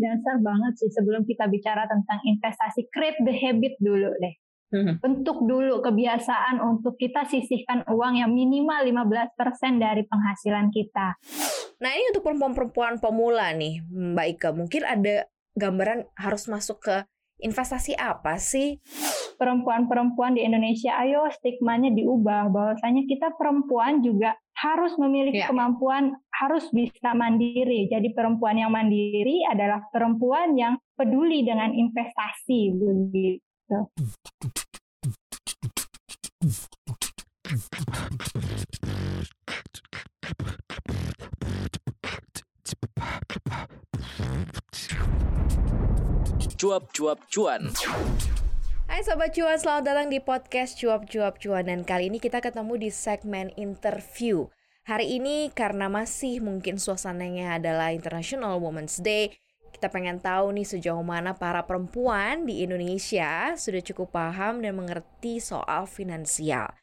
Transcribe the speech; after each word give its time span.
dasar 0.00 0.40
banget 0.40 0.72
sih 0.80 0.90
sebelum 0.90 1.28
kita 1.28 1.46
bicara 1.46 1.84
tentang 1.84 2.18
investasi, 2.24 2.88
create 2.88 3.20
the 3.20 3.34
habit 3.36 3.76
dulu 3.78 4.10
deh. 4.18 4.34
Hmm. 4.70 5.02
Bentuk 5.02 5.44
dulu 5.44 5.82
kebiasaan 5.82 6.62
untuk 6.62 6.94
kita 6.94 7.26
sisihkan 7.26 7.84
uang 7.90 8.22
yang 8.22 8.30
minimal 8.30 8.86
15% 8.86 9.36
dari 9.82 10.06
penghasilan 10.06 10.70
kita. 10.70 11.18
Nah 11.82 11.90
ini 11.90 12.14
untuk 12.14 12.22
perempuan-perempuan 12.22 13.02
pemula 13.02 13.50
nih 13.50 13.82
Mbak 13.90 14.26
Ika, 14.38 14.48
mungkin 14.54 14.82
ada 14.86 15.26
gambaran 15.58 16.06
harus 16.14 16.46
masuk 16.46 16.86
ke 16.86 16.96
investasi 17.42 17.96
apa 17.96 18.36
sih? 18.38 18.78
Perempuan-perempuan 19.40 20.36
di 20.36 20.44
Indonesia, 20.44 20.92
ayo 21.00 21.24
stigmanya 21.32 21.88
diubah 21.90 22.52
bahwasanya 22.52 23.08
kita 23.08 23.32
perempuan 23.40 24.04
juga 24.04 24.36
harus 24.60 24.92
memiliki 25.00 25.40
yeah. 25.40 25.48
kemampuan, 25.48 26.20
harus 26.36 26.68
bisa 26.68 27.16
mandiri. 27.16 27.88
Jadi 27.88 28.12
perempuan 28.12 28.60
yang 28.60 28.68
mandiri 28.68 29.40
adalah 29.48 29.80
perempuan 29.88 30.52
yang 30.52 30.76
peduli 31.00 31.40
dengan 31.40 31.72
investasi 31.72 32.76
begitu. 32.76 33.40
Cuap-cuap 46.60 47.24
cuan. 47.32 47.72
Hai 48.90 49.06
Sobat 49.06 49.32
Cuan, 49.32 49.56
selamat 49.56 49.84
datang 49.86 50.08
di 50.12 50.20
podcast 50.20 50.76
Cuap-Cuap 50.76 51.38
Cuan 51.40 51.70
Dan 51.70 51.88
kali 51.88 52.12
ini 52.12 52.18
kita 52.18 52.42
ketemu 52.42 52.74
di 52.74 52.90
segmen 52.92 53.48
interview 53.54 54.50
Hari 54.90 55.22
ini 55.22 55.54
karena 55.54 55.86
masih 55.86 56.42
mungkin 56.42 56.74
suasananya 56.74 57.62
adalah 57.62 57.94
International 57.94 58.58
Women's 58.58 58.98
Day 58.98 59.38
Kita 59.70 59.86
pengen 59.86 60.18
tahu 60.18 60.50
nih 60.50 60.66
sejauh 60.66 61.06
mana 61.06 61.30
para 61.30 61.62
perempuan 61.62 62.42
di 62.42 62.66
Indonesia 62.66 63.54
Sudah 63.54 63.86
cukup 63.86 64.10
paham 64.10 64.58
dan 64.58 64.74
mengerti 64.74 65.38
soal 65.38 65.86
finansial 65.86 66.74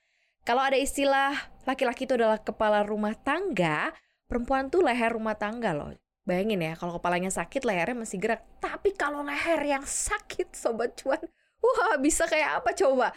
Kalau 0.47 0.63
ada 0.63 0.79
istilah 0.79 1.35
laki-laki 1.67 2.07
itu 2.07 2.15
adalah 2.15 2.39
kepala 2.39 2.87
rumah 2.87 3.11
tangga 3.11 3.91
Perempuan 4.23 4.71
tuh 4.71 4.87
leher 4.87 5.11
rumah 5.11 5.35
tangga 5.35 5.75
loh 5.75 5.91
Bayangin 6.23 6.63
ya, 6.63 6.79
kalau 6.79 6.95
kepalanya 6.95 7.31
sakit, 7.31 7.63
lehernya 7.63 8.03
masih 8.03 8.19
gerak. 8.19 8.43
Tapi 8.59 8.91
kalau 8.99 9.23
leher 9.23 9.63
yang 9.63 9.87
sakit, 9.87 10.51
Sobat 10.51 10.99
Cuan, 10.99 11.23
wah 11.63 11.95
bisa 12.03 12.27
kayak 12.27 12.59
apa 12.59 12.75
coba? 12.75 13.15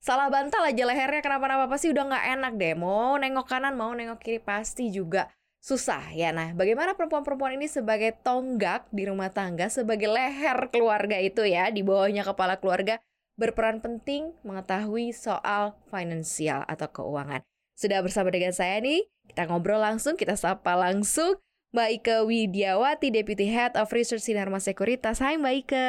Salah 0.00 0.32
bantal 0.32 0.64
aja 0.64 0.88
lehernya 0.88 1.20
kenapa-napa 1.20 1.68
pasti 1.68 1.92
udah 1.92 2.08
nggak 2.08 2.26
enak 2.40 2.52
deh. 2.56 2.72
Mau 2.72 3.20
nengok 3.20 3.44
kanan, 3.44 3.76
mau 3.76 3.92
nengok 3.92 4.16
kiri 4.24 4.40
pasti 4.40 4.88
juga 4.88 5.28
susah 5.60 6.16
ya. 6.16 6.32
Nah, 6.32 6.56
bagaimana 6.56 6.96
perempuan-perempuan 6.96 7.60
ini 7.60 7.68
sebagai 7.68 8.16
tonggak 8.24 8.88
di 8.88 9.04
rumah 9.04 9.28
tangga, 9.28 9.68
sebagai 9.68 10.08
leher 10.08 10.72
keluarga 10.72 11.20
itu 11.20 11.44
ya, 11.44 11.68
di 11.68 11.84
bawahnya 11.84 12.24
kepala 12.24 12.56
keluarga, 12.56 12.96
berperan 13.36 13.84
penting 13.84 14.32
mengetahui 14.40 15.12
soal 15.12 15.76
finansial 15.92 16.64
atau 16.64 16.88
keuangan. 16.88 17.44
Sudah 17.76 18.00
bersama 18.00 18.32
dengan 18.32 18.56
saya 18.56 18.80
nih, 18.80 19.04
kita 19.28 19.52
ngobrol 19.52 19.84
langsung, 19.84 20.16
kita 20.16 20.32
sapa 20.32 20.80
langsung 20.80 21.36
Mbak 21.76 21.88
Ike 22.00 22.16
Widiawati, 22.24 23.12
Deputy 23.12 23.52
Head 23.52 23.76
of 23.76 23.92
Research 23.92 24.24
Sinarma 24.24 24.64
Sekuritas. 24.64 25.20
Hai 25.20 25.36
Mbak 25.36 25.54
Ike. 25.60 25.88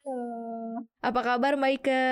Halo. 0.00 0.33
Apa 1.04 1.20
kabar 1.22 1.54
Mbak 1.54 1.72
Ike? 1.80 2.06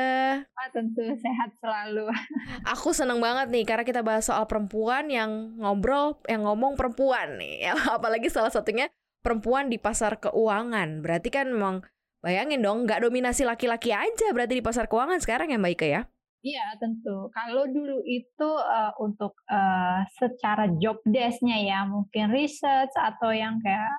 Ah, 0.52 0.68
tentu 0.70 1.02
sehat 1.02 1.50
selalu. 1.58 2.08
Aku 2.76 2.92
seneng 2.92 3.18
banget 3.18 3.48
nih 3.50 3.64
karena 3.66 3.84
kita 3.86 4.00
bahas 4.04 4.28
soal 4.28 4.44
perempuan 4.44 5.08
yang 5.08 5.56
ngobrol, 5.58 6.20
yang 6.28 6.44
ngomong 6.46 6.76
perempuan 6.76 7.40
nih. 7.40 7.72
Apalagi 7.96 8.28
salah 8.28 8.52
satunya 8.52 8.90
perempuan 9.22 9.70
di 9.70 9.78
pasar 9.78 10.18
keuangan. 10.18 11.00
Berarti 11.00 11.28
kan 11.30 11.48
memang 11.48 11.86
bayangin 12.20 12.62
dong, 12.62 12.84
nggak 12.86 13.02
dominasi 13.02 13.46
laki-laki 13.46 13.90
aja 13.90 14.30
berarti 14.30 14.58
di 14.58 14.64
pasar 14.64 14.86
keuangan 14.86 15.18
sekarang 15.18 15.50
ya 15.50 15.58
Mbak 15.58 15.74
Ike 15.78 15.88
ya? 15.88 16.02
Iya 16.42 16.74
tentu. 16.82 17.30
Kalau 17.30 17.70
dulu 17.70 18.02
itu 18.02 18.50
uh, 18.58 18.90
untuk 18.98 19.38
uh, 19.46 20.02
secara 20.18 20.66
job 20.82 20.98
desk-nya 21.06 21.62
ya 21.62 21.86
mungkin 21.86 22.34
research 22.34 22.90
atau 22.98 23.30
yang 23.30 23.62
kayak 23.62 23.94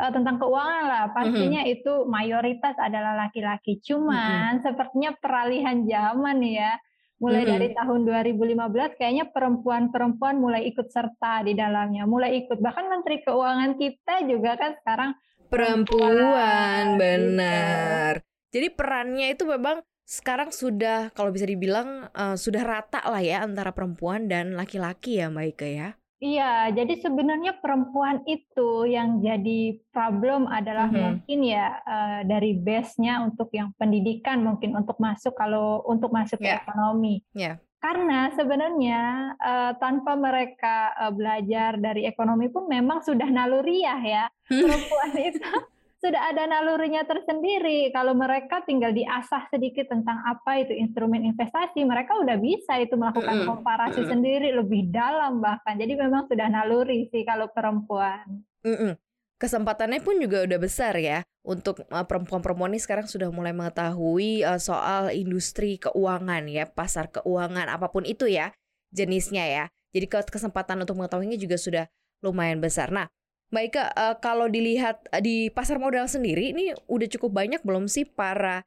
uh, 0.00 0.12
tentang 0.12 0.40
keuangan 0.40 0.84
lah 0.88 1.04
pastinya 1.12 1.60
mm-hmm. 1.60 1.76
itu 1.76 1.92
mayoritas 2.08 2.74
adalah 2.80 3.14
laki-laki. 3.28 3.78
Cuman 3.84 4.58
mm-hmm. 4.58 4.64
sepertinya 4.64 5.10
peralihan 5.20 5.84
zaman 5.84 6.40
ya. 6.40 6.80
Mulai 7.20 7.44
mm-hmm. 7.44 7.52
dari 7.52 7.68
tahun 7.76 8.00
2015 8.56 8.96
kayaknya 8.96 9.24
perempuan-perempuan 9.28 10.40
mulai 10.40 10.64
ikut 10.72 10.88
serta 10.88 11.44
di 11.44 11.52
dalamnya, 11.52 12.08
mulai 12.08 12.40
ikut 12.40 12.64
bahkan 12.64 12.88
Menteri 12.88 13.20
Keuangan 13.20 13.76
kita 13.76 14.24
juga 14.24 14.56
kan 14.56 14.72
sekarang 14.80 15.10
perempuan, 15.52 16.16
perempuan 16.16 16.84
benar. 16.96 18.12
Gitu. 18.24 18.56
Jadi 18.56 18.68
perannya 18.72 19.26
itu 19.36 19.44
memang 19.44 19.84
sekarang 20.08 20.48
sudah 20.50 21.12
kalau 21.12 21.30
bisa 21.30 21.44
dibilang 21.44 22.08
uh, 22.16 22.34
sudah 22.40 22.64
rata 22.64 23.04
lah 23.04 23.20
ya 23.20 23.44
antara 23.44 23.70
perempuan 23.70 24.26
dan 24.26 24.56
laki-laki 24.56 25.20
ya 25.20 25.28
Mbak 25.28 25.46
Ike 25.54 25.68
ya. 25.76 25.99
Iya, 26.20 26.68
jadi 26.76 27.00
sebenarnya 27.00 27.64
perempuan 27.64 28.20
itu 28.28 28.84
yang 28.84 29.24
jadi 29.24 29.80
problem 29.88 30.44
adalah 30.52 30.92
mm 30.92 30.92
-hmm. 30.92 31.00
mungkin 31.00 31.38
ya 31.48 31.80
uh, 31.80 32.20
dari 32.28 32.52
base-nya 32.60 33.24
untuk 33.24 33.48
yang 33.56 33.72
pendidikan 33.80 34.44
mungkin 34.44 34.76
untuk 34.76 35.00
masuk 35.00 35.32
kalau 35.32 35.80
untuk 35.88 36.12
masuk 36.12 36.36
yeah. 36.44 36.60
ke 36.60 36.68
ekonomi. 36.68 37.24
Yeah. 37.32 37.56
Karena 37.80 38.28
sebenarnya 38.36 39.32
uh, 39.40 39.72
tanpa 39.80 40.12
mereka 40.12 40.92
uh, 41.00 41.08
belajar 41.08 41.80
dari 41.80 42.04
ekonomi 42.04 42.52
pun 42.52 42.68
memang 42.68 43.00
sudah 43.00 43.24
naluriah 43.24 44.00
ya 44.04 44.24
perempuan 44.44 45.16
itu 45.32 45.48
sudah 46.00 46.32
ada 46.32 46.48
nalurinya 46.48 47.04
tersendiri. 47.04 47.92
Kalau 47.92 48.16
mereka 48.16 48.64
tinggal 48.64 48.96
diasah 48.96 49.52
sedikit 49.52 49.92
tentang 49.92 50.24
apa 50.24 50.64
itu 50.64 50.72
instrumen 50.72 51.28
investasi, 51.28 51.84
mereka 51.84 52.16
udah 52.16 52.40
bisa 52.40 52.80
itu 52.80 52.96
melakukan 52.96 53.44
komparasi 53.44 54.08
sendiri 54.08 54.56
lebih 54.56 54.88
dalam 54.88 55.44
bahkan. 55.44 55.76
Jadi 55.76 55.92
memang 56.00 56.24
sudah 56.24 56.48
naluri 56.48 57.06
sih 57.12 57.20
kalau 57.22 57.52
perempuan. 57.52 58.40
Kesempatannya 59.40 60.04
pun 60.04 60.20
juga 60.20 60.44
udah 60.44 60.58
besar 60.60 61.00
ya 61.00 61.24
untuk 61.40 61.80
uh, 61.88 62.04
perempuan-perempuan 62.04 62.76
ini 62.76 62.80
sekarang 62.80 63.08
sudah 63.08 63.32
mulai 63.32 63.56
mengetahui 63.56 64.44
uh, 64.44 64.60
soal 64.60 65.08
industri 65.12 65.80
keuangan 65.80 66.44
ya, 66.44 66.68
pasar 66.68 67.08
keuangan 67.08 67.72
apa 67.72 67.88
pun 67.88 68.04
itu 68.04 68.28
ya 68.28 68.52
jenisnya 68.92 69.44
ya. 69.48 69.64
Jadi 69.96 70.06
kesempatan 70.08 70.84
untuk 70.84 70.96
mengetahuinya 71.00 71.40
juga 71.40 71.56
sudah 71.56 71.84
lumayan 72.20 72.60
besar. 72.60 72.92
Nah, 72.92 73.08
Mbak 73.50 73.64
Ika, 73.74 73.84
uh, 73.98 74.16
kalau 74.22 74.46
dilihat 74.46 75.02
uh, 75.10 75.18
di 75.18 75.50
pasar 75.50 75.82
modal 75.82 76.06
sendiri 76.06 76.54
ini 76.54 76.70
udah 76.86 77.08
cukup 77.10 77.34
banyak 77.34 77.60
belum 77.66 77.90
sih 77.90 78.06
para 78.06 78.62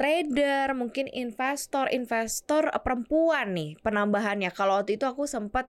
trader, 0.00 0.72
mungkin 0.72 1.12
investor-investor 1.12 2.72
uh, 2.72 2.80
perempuan 2.80 3.52
nih 3.52 3.76
penambahannya. 3.84 4.48
Kalau 4.56 4.80
waktu 4.80 4.96
itu 4.96 5.04
aku 5.04 5.28
sempat 5.28 5.68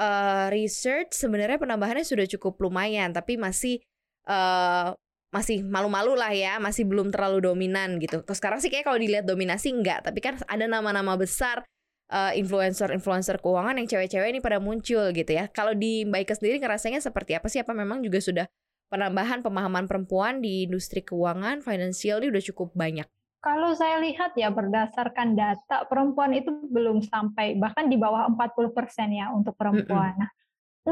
uh, 0.00 0.48
research 0.48 1.12
sebenarnya 1.12 1.60
penambahannya 1.60 2.02
sudah 2.08 2.24
cukup 2.24 2.56
lumayan, 2.64 3.12
tapi 3.12 3.36
masih 3.36 3.84
uh, 4.24 4.96
masih 5.30 5.62
malu-malu 5.62 6.16
lah 6.16 6.32
ya, 6.32 6.56
masih 6.56 6.88
belum 6.88 7.12
terlalu 7.12 7.52
dominan 7.52 8.00
gitu. 8.00 8.24
Terus 8.24 8.40
sekarang 8.40 8.58
sih 8.64 8.72
kayak 8.72 8.88
kalau 8.88 8.98
dilihat 8.98 9.28
dominasi 9.28 9.76
enggak, 9.76 10.08
tapi 10.08 10.24
kan 10.24 10.40
ada 10.48 10.64
nama-nama 10.64 11.14
besar 11.20 11.62
uh, 12.10 12.32
influencer-influencer 12.34 13.38
keuangan 13.40 13.78
yang 13.78 13.86
cewek-cewek 13.86 14.28
ini 14.34 14.40
pada 14.42 14.58
muncul 14.58 15.14
gitu 15.14 15.30
ya. 15.30 15.46
Kalau 15.48 15.72
di 15.72 16.04
Mbak 16.04 16.20
Ika 16.26 16.34
sendiri 16.36 16.56
ngerasanya 16.60 17.00
seperti 17.00 17.38
apa 17.38 17.46
sih? 17.46 17.62
Apa 17.62 17.72
memang 17.72 18.02
juga 18.02 18.18
sudah 18.18 18.46
penambahan 18.90 19.40
pemahaman 19.40 19.86
perempuan 19.86 20.42
di 20.42 20.66
industri 20.66 21.00
keuangan, 21.06 21.62
finansial 21.62 22.20
ini 22.20 22.34
udah 22.34 22.44
cukup 22.52 22.74
banyak? 22.74 23.06
Kalau 23.40 23.72
saya 23.72 23.96
lihat 24.04 24.36
ya 24.36 24.52
berdasarkan 24.52 25.32
data 25.32 25.88
perempuan 25.88 26.36
itu 26.36 26.52
belum 26.68 27.00
sampai 27.00 27.56
bahkan 27.56 27.88
di 27.88 27.96
bawah 27.96 28.28
40% 28.36 28.76
ya 29.16 29.32
untuk 29.32 29.56
perempuan. 29.56 30.12
Mm 30.12 30.28
-mm. 30.28 30.38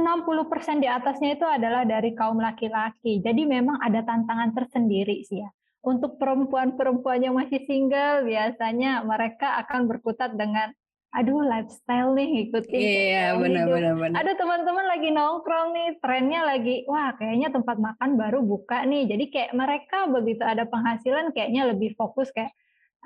Nah, 0.01 0.17
60% 0.17 0.81
di 0.81 0.89
atasnya 0.89 1.37
itu 1.37 1.45
adalah 1.45 1.85
dari 1.85 2.17
kaum 2.17 2.41
laki-laki. 2.41 3.21
Jadi 3.21 3.45
memang 3.45 3.77
ada 3.85 4.01
tantangan 4.01 4.57
tersendiri 4.57 5.21
sih 5.29 5.45
ya. 5.45 5.51
Untuk 5.85 6.17
perempuan-perempuan 6.17 7.21
yang 7.21 7.37
masih 7.37 7.65
single 7.69 8.25
biasanya 8.25 9.05
mereka 9.05 9.61
akan 9.65 9.85
berkutat 9.89 10.33
dengan 10.33 10.73
aduh 11.09 11.41
lifestyle 11.41 12.13
nih 12.13 12.49
ikutin 12.49 12.79
iya 12.79 13.01
yeah, 13.09 13.29
benar 13.41 13.65
benar 13.65 13.95
benar 13.97 14.17
ada 14.21 14.33
teman-teman 14.37 14.87
lagi 14.89 15.09
nongkrong 15.09 15.73
nih 15.73 15.89
trennya 16.05 16.45
lagi 16.45 16.85
wah 16.85 17.17
kayaknya 17.17 17.49
tempat 17.53 17.77
makan 17.79 18.17
baru 18.19 18.41
buka 18.43 18.83
nih. 18.89 19.07
Jadi 19.07 19.25
kayak 19.29 19.53
mereka 19.53 20.09
begitu 20.09 20.43
ada 20.43 20.65
penghasilan 20.65 21.31
kayaknya 21.37 21.71
lebih 21.71 21.95
fokus 21.95 22.33
kayak 22.33 22.53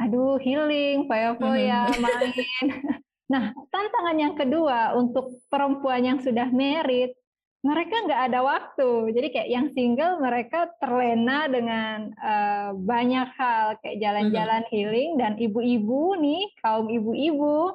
aduh 0.00 0.40
healing 0.40 1.04
foya-foya 1.10 1.90
mm-hmm. 1.90 2.02
main. 2.02 2.68
Nah 3.32 3.48
tantangan 3.72 4.16
yang 4.20 4.36
kedua 4.36 4.92
untuk 4.92 5.40
perempuan 5.48 6.04
yang 6.04 6.20
sudah 6.20 6.52
married 6.52 7.16
mereka 7.64 8.04
nggak 8.04 8.22
ada 8.28 8.44
waktu. 8.44 9.08
Jadi 9.08 9.28
kayak 9.32 9.48
yang 9.48 9.66
single 9.72 10.20
mereka 10.20 10.68
terlena 10.76 11.48
dengan 11.48 12.12
uh, 12.20 12.76
banyak 12.76 13.32
hal 13.32 13.80
kayak 13.80 14.04
jalan-jalan 14.04 14.60
mm-hmm. 14.68 14.74
healing 14.76 15.10
dan 15.16 15.32
ibu-ibu 15.40 16.18
nih 16.20 16.44
kaum 16.60 16.92
ibu-ibu 16.92 17.72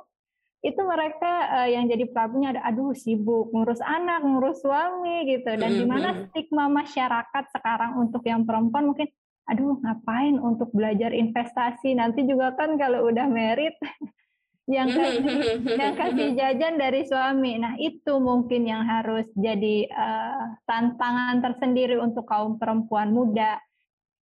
itu 0.67 0.81
mereka 0.83 1.33
uh, 1.63 1.67
yang 1.71 1.87
jadi 1.87 2.03
problemnya 2.11 2.59
ada 2.59 2.61
aduh 2.67 2.91
sibuk 2.91 3.47
ngurus 3.55 3.79
anak, 3.79 4.19
ngurus 4.19 4.59
suami 4.59 5.23
gitu. 5.31 5.47
Dan 5.55 5.71
mm 5.71 5.73
-hmm. 5.73 5.79
di 5.79 5.85
mana 5.87 6.09
stigma 6.27 6.65
masyarakat 6.67 7.43
sekarang 7.55 7.95
untuk 7.95 8.21
yang 8.27 8.43
perempuan 8.43 8.91
mungkin 8.91 9.07
aduh 9.47 9.79
ngapain 9.79 10.35
untuk 10.43 10.75
belajar 10.75 11.15
investasi 11.15 11.95
nanti 11.95 12.27
juga 12.27 12.51
kan 12.59 12.75
kalau 12.75 13.07
udah 13.07 13.31
merit 13.31 13.79
yang 14.67 14.91
kasih 14.91 15.23
yang 15.63 15.95
kasih 15.95 16.27
jajan 16.35 16.75
dari 16.75 17.07
suami. 17.07 17.55
Nah 17.55 17.79
itu 17.79 18.19
mungkin 18.19 18.67
yang 18.67 18.83
harus 18.83 19.23
jadi 19.39 19.87
uh, 19.87 20.59
tantangan 20.67 21.39
tersendiri 21.39 21.95
untuk 21.95 22.27
kaum 22.27 22.59
perempuan 22.59 23.15
muda 23.15 23.55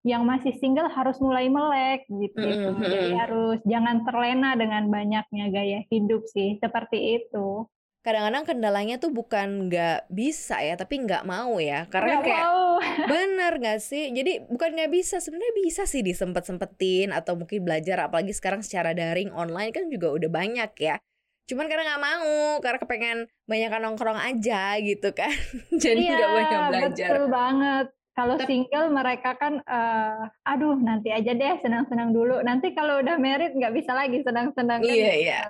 yang 0.05 0.29
masih 0.29 0.53
single 0.61 0.87
harus 0.93 1.17
mulai 1.17 1.49
melek 1.49 2.05
gitu. 2.13 2.45
Jadi 2.77 3.17
harus 3.17 3.59
jangan 3.65 4.05
terlena 4.05 4.53
dengan 4.53 4.93
banyaknya 4.93 5.49
gaya 5.49 5.81
hidup 5.89 6.29
sih 6.29 6.61
seperti 6.61 7.25
itu. 7.25 7.65
Kadang-kadang 8.05 8.45
kendalanya 8.45 9.01
tuh 9.01 9.09
bukan 9.09 9.73
nggak 9.73 10.13
bisa 10.13 10.61
ya 10.61 10.77
tapi 10.77 11.01
nggak 11.09 11.25
mau 11.25 11.57
ya. 11.57 11.89
Karena 11.89 12.21
gak 12.21 12.25
kayak 12.29 12.45
mau. 12.45 12.77
bener 13.17 13.53
nggak 13.57 13.81
sih? 13.81 14.13
Jadi 14.13 14.45
bukan 14.45 14.77
nggak 14.77 14.93
bisa 14.93 15.25
sebenarnya 15.25 15.57
bisa 15.65 15.89
sih 15.89 16.05
disempet 16.05 16.45
sempetin 16.45 17.09
atau 17.09 17.33
mungkin 17.33 17.65
belajar 17.65 18.05
apalagi 18.05 18.37
sekarang 18.37 18.61
secara 18.61 18.93
daring 18.93 19.33
online 19.33 19.73
kan 19.73 19.89
juga 19.89 20.13
udah 20.13 20.29
banyak 20.29 20.71
ya. 20.85 21.01
Cuman 21.49 21.65
karena 21.65 21.97
nggak 21.97 22.05
mau 22.05 22.61
karena 22.61 22.77
kepengen 22.77 23.19
banyak 23.49 23.73
nongkrong 23.73 24.21
aja 24.21 24.77
gitu 24.85 25.09
kan. 25.17 25.33
Jadi 25.73 26.05
iya, 26.05 26.13
nggak 26.13 26.29
banyak 26.29 26.61
belajar. 26.69 27.09
betul 27.09 27.25
banget 27.33 27.87
kalau 28.15 28.39
single 28.47 28.95
mereka 28.95 29.35
kan 29.35 29.59
uh, 29.67 30.31
aduh 30.47 30.79
nanti 30.79 31.11
aja 31.11 31.35
deh 31.35 31.55
senang-senang 31.61 32.15
dulu 32.15 32.41
nanti 32.47 32.71
kalau 32.73 33.03
udah 33.03 33.19
married 33.19 33.55
nggak 33.55 33.75
bisa 33.75 33.93
lagi 33.93 34.23
senang-senang 34.23 34.81
iya 34.87 34.95
kan? 34.95 35.19
iya 35.19 35.41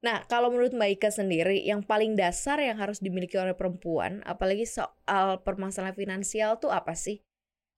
Nah, 0.00 0.24
kalau 0.32 0.48
menurut 0.48 0.72
Mbak 0.72 0.90
Ika 0.96 1.10
sendiri, 1.12 1.60
yang 1.60 1.84
paling 1.84 2.16
dasar 2.16 2.56
yang 2.56 2.80
harus 2.80 3.04
dimiliki 3.04 3.36
oleh 3.36 3.52
perempuan, 3.52 4.24
apalagi 4.24 4.64
soal 4.64 5.44
permasalahan 5.44 5.92
finansial 5.92 6.56
tuh 6.56 6.72
apa 6.72 6.96
sih? 6.96 7.20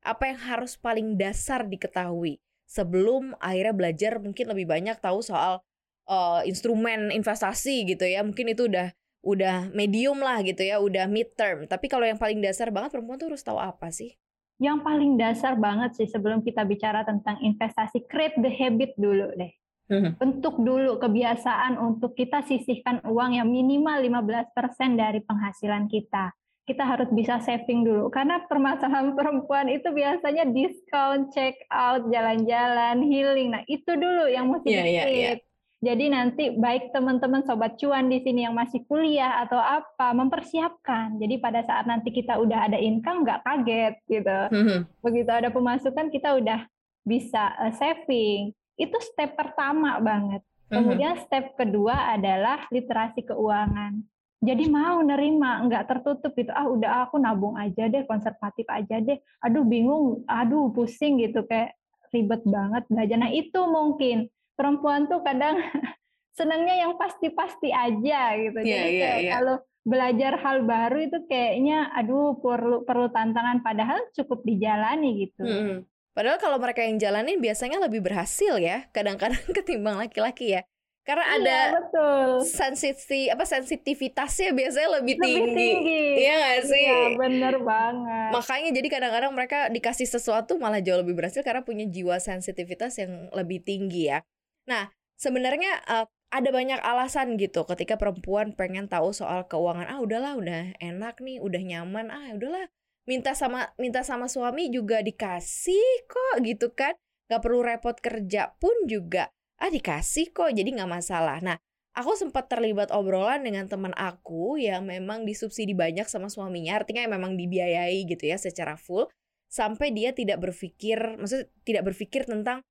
Apa 0.06 0.30
yang 0.30 0.38
harus 0.38 0.78
paling 0.78 1.18
dasar 1.18 1.66
diketahui 1.66 2.38
sebelum 2.70 3.34
akhirnya 3.42 3.74
belajar 3.74 4.12
mungkin 4.22 4.54
lebih 4.54 4.70
banyak 4.70 5.02
tahu 5.02 5.18
soal 5.18 5.66
uh, 6.06 6.46
instrumen 6.46 7.10
investasi 7.10 7.90
gitu 7.90 8.06
ya? 8.06 8.22
Mungkin 8.22 8.54
itu 8.54 8.70
udah 8.70 8.94
udah 9.22 9.70
medium 9.72 10.18
lah 10.18 10.42
gitu 10.42 10.66
ya, 10.66 10.82
udah 10.82 11.06
mid 11.06 11.32
term. 11.38 11.64
Tapi 11.70 11.86
kalau 11.86 12.04
yang 12.04 12.18
paling 12.18 12.42
dasar 12.42 12.68
banget 12.74 12.92
perempuan 12.92 13.16
tuh 13.16 13.30
harus 13.32 13.42
tahu 13.42 13.56
apa 13.56 13.88
sih? 13.94 14.18
Yang 14.58 14.78
paling 14.84 15.12
dasar 15.18 15.58
banget 15.58 15.98
sih 15.98 16.06
sebelum 16.06 16.42
kita 16.42 16.62
bicara 16.66 17.02
tentang 17.02 17.38
investasi, 17.42 18.06
create 18.06 18.38
the 18.38 18.50
habit 18.50 18.94
dulu 18.98 19.30
deh 19.34 19.50
Hmm. 19.92 20.16
Bentuk 20.16 20.56
dulu 20.56 20.96
kebiasaan 20.96 21.76
untuk 21.76 22.16
kita 22.16 22.40
sisihkan 22.48 23.04
uang 23.04 23.36
yang 23.36 23.48
minimal 23.50 24.00
15% 24.00 24.96
dari 24.96 25.20
penghasilan 25.20 25.84
kita. 25.92 26.32
Kita 26.64 26.86
harus 26.86 27.12
bisa 27.12 27.42
saving 27.44 27.84
dulu 27.84 28.08
karena 28.08 28.40
permasalahan 28.48 29.12
perempuan 29.18 29.68
itu 29.68 29.92
biasanya 29.92 30.48
diskon, 30.48 31.28
check 31.34 31.60
out, 31.68 32.08
jalan-jalan, 32.08 33.04
healing. 33.04 33.52
Nah, 33.52 33.62
itu 33.68 33.92
dulu 33.92 34.32
yang 34.32 34.48
mesti 34.48 34.70
yeah, 34.70 34.86
yeah, 34.86 35.08
yeah. 35.10 35.36
Jadi 35.82 36.14
nanti 36.14 36.54
baik 36.54 36.94
teman-teman 36.94 37.42
sobat 37.42 37.74
cuan 37.74 38.06
di 38.06 38.22
sini 38.22 38.46
yang 38.46 38.54
masih 38.54 38.86
kuliah 38.86 39.42
atau 39.42 39.58
apa 39.58 40.14
mempersiapkan. 40.14 41.18
Jadi 41.18 41.42
pada 41.42 41.66
saat 41.66 41.90
nanti 41.90 42.14
kita 42.14 42.38
udah 42.38 42.70
ada 42.70 42.78
income 42.78 43.26
nggak 43.26 43.42
kaget 43.42 43.94
gitu. 44.06 44.38
Hmm. 44.54 44.78
Begitu 45.02 45.30
ada 45.34 45.50
pemasukan 45.50 46.06
kita 46.14 46.38
udah 46.38 46.70
bisa 47.02 47.50
uh, 47.58 47.74
saving 47.74 48.54
itu 48.78 48.96
step 49.02 49.34
pertama 49.34 49.98
banget. 49.98 50.46
Mhm. 50.70 50.74
Kemudian 50.78 51.14
step 51.20 51.58
kedua 51.58 52.14
adalah 52.14 52.64
literasi 52.70 53.26
keuangan. 53.26 54.00
Jadi 54.42 54.66
mau 54.66 54.98
nerima, 55.02 55.62
nggak 55.66 55.86
tertutup 55.86 56.34
gitu. 56.34 56.50
Ah 56.50 56.66
udah 56.66 57.06
aku 57.06 57.18
nabung 57.18 57.54
aja 57.54 57.86
deh, 57.86 58.02
konservatif 58.06 58.66
aja 58.66 58.98
deh. 58.98 59.18
Aduh 59.38 59.62
bingung, 59.62 60.26
aduh 60.26 60.70
pusing 60.74 61.22
gitu 61.22 61.46
kayak 61.46 61.78
ribet 62.10 62.42
banget 62.42 62.82
belajar. 62.90 63.16
Nah 63.22 63.30
itu 63.30 63.60
mungkin 63.70 64.26
perempuan 64.62 65.10
tuh 65.10 65.18
kadang 65.26 65.58
senangnya 66.38 66.86
yang 66.86 66.94
pasti-pasti 66.94 67.74
aja 67.74 68.38
gitu. 68.38 68.58
Yeah, 68.62 68.70
Jadi 68.70 68.94
yeah, 68.94 69.14
yeah. 69.18 69.32
kalau 69.34 69.56
belajar 69.82 70.38
hal 70.38 70.62
baru 70.62 71.10
itu 71.10 71.18
kayaknya 71.26 71.90
aduh 71.90 72.38
perlu 72.38 72.86
perlu 72.86 73.10
tantangan 73.10 73.66
padahal 73.66 73.98
cukup 74.14 74.46
dijalani 74.46 75.26
gitu. 75.26 75.42
Mm 75.42 75.58
-hmm. 75.58 75.78
Padahal 76.14 76.38
kalau 76.38 76.62
mereka 76.62 76.86
yang 76.86 77.02
jalanin 77.02 77.42
biasanya 77.42 77.82
lebih 77.82 78.04
berhasil 78.04 78.60
ya, 78.62 78.86
kadang-kadang 78.94 79.42
ketimbang 79.58 79.98
laki-laki 79.98 80.54
ya. 80.54 80.62
Karena 81.02 81.34
iya, 81.34 81.34
ada 81.34 81.58
betul. 81.82 82.46
sensiti 82.46 83.26
apa 83.26 83.42
sensitivitasnya 83.42 84.54
biasanya 84.54 85.02
lebih, 85.02 85.18
lebih 85.18 85.34
tinggi. 85.34 85.58
tinggi. 85.58 86.04
Iya 86.22 86.34
gak 86.38 86.62
sih? 86.62 86.86
Iya, 86.86 87.02
bener 87.18 87.54
banget. 87.58 88.30
Makanya 88.30 88.70
jadi 88.70 88.88
kadang-kadang 88.88 89.32
mereka 89.34 89.58
dikasih 89.66 90.06
sesuatu 90.06 90.62
malah 90.62 90.78
jauh 90.78 91.02
lebih 91.02 91.18
berhasil 91.18 91.42
karena 91.42 91.66
punya 91.66 91.90
jiwa 91.90 92.22
sensitivitas 92.22 93.02
yang 93.02 93.26
lebih 93.34 93.66
tinggi 93.66 94.14
ya. 94.14 94.22
Nah, 94.68 94.92
sebenarnya 95.18 95.82
uh, 95.86 96.06
ada 96.32 96.48
banyak 96.48 96.80
alasan 96.80 97.36
gitu 97.36 97.64
ketika 97.68 98.00
perempuan 98.00 98.56
pengen 98.56 98.88
tahu 98.88 99.12
soal 99.12 99.44
keuangan. 99.46 99.88
Ah, 99.88 100.00
udahlah, 100.00 100.38
udah 100.38 100.76
enak 100.80 101.20
nih, 101.20 101.38
udah 101.42 101.60
nyaman. 101.60 102.08
Ah, 102.08 102.32
udahlah, 102.32 102.66
minta 103.06 103.34
sama 103.34 103.74
minta 103.78 104.06
sama 104.06 104.30
suami 104.30 104.70
juga 104.70 105.02
dikasih 105.02 106.06
kok 106.06 106.36
gitu 106.46 106.70
kan 106.70 106.94
nggak 107.26 107.42
perlu 107.42 107.60
repot 107.64 107.96
kerja 107.98 108.54
pun 108.62 108.74
juga 108.86 109.26
ah 109.58 109.70
dikasih 109.70 110.30
kok 110.30 110.54
jadi 110.54 110.70
nggak 110.70 110.90
masalah 110.90 111.42
nah 111.42 111.58
aku 111.98 112.14
sempat 112.14 112.46
terlibat 112.46 112.94
obrolan 112.94 113.42
dengan 113.42 113.66
teman 113.66 113.90
aku 113.98 114.54
yang 114.58 114.86
memang 114.86 115.26
disubsidi 115.26 115.74
banyak 115.74 116.06
sama 116.06 116.30
suaminya 116.30 116.78
artinya 116.78 117.10
memang 117.10 117.34
dibiayai 117.34 118.06
gitu 118.06 118.30
ya 118.30 118.38
secara 118.38 118.78
full 118.78 119.10
sampai 119.50 119.90
dia 119.90 120.14
tidak 120.14 120.38
berpikir 120.38 121.18
maksud 121.18 121.50
tidak 121.66 121.90
berpikir 121.90 122.22
tentang 122.24 122.62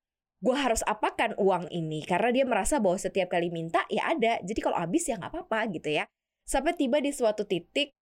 gue 0.42 0.58
harus 0.58 0.82
apakan 0.90 1.38
uang 1.38 1.70
ini 1.70 2.02
karena 2.02 2.34
dia 2.34 2.46
merasa 2.50 2.82
bahwa 2.82 2.98
setiap 2.98 3.30
kali 3.30 3.54
minta 3.54 3.86
ya 3.94 4.10
ada 4.10 4.42
jadi 4.42 4.60
kalau 4.60 4.78
habis 4.78 5.06
ya 5.06 5.22
nggak 5.22 5.32
apa-apa 5.32 5.60
gitu 5.78 5.90
ya 6.02 6.10
sampai 6.50 6.74
tiba 6.74 6.98
di 6.98 7.14
suatu 7.14 7.46
titik 7.46 7.94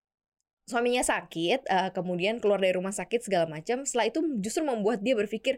suaminya 0.69 1.01
sakit, 1.01 1.65
uh, 1.65 1.89
kemudian 1.89 2.37
keluar 2.37 2.61
dari 2.61 2.77
rumah 2.77 2.93
sakit 2.93 3.25
segala 3.25 3.49
macam. 3.49 3.81
Setelah 3.81 4.05
itu 4.13 4.21
justru 4.37 4.61
membuat 4.61 5.01
dia 5.01 5.17
berpikir, 5.17 5.57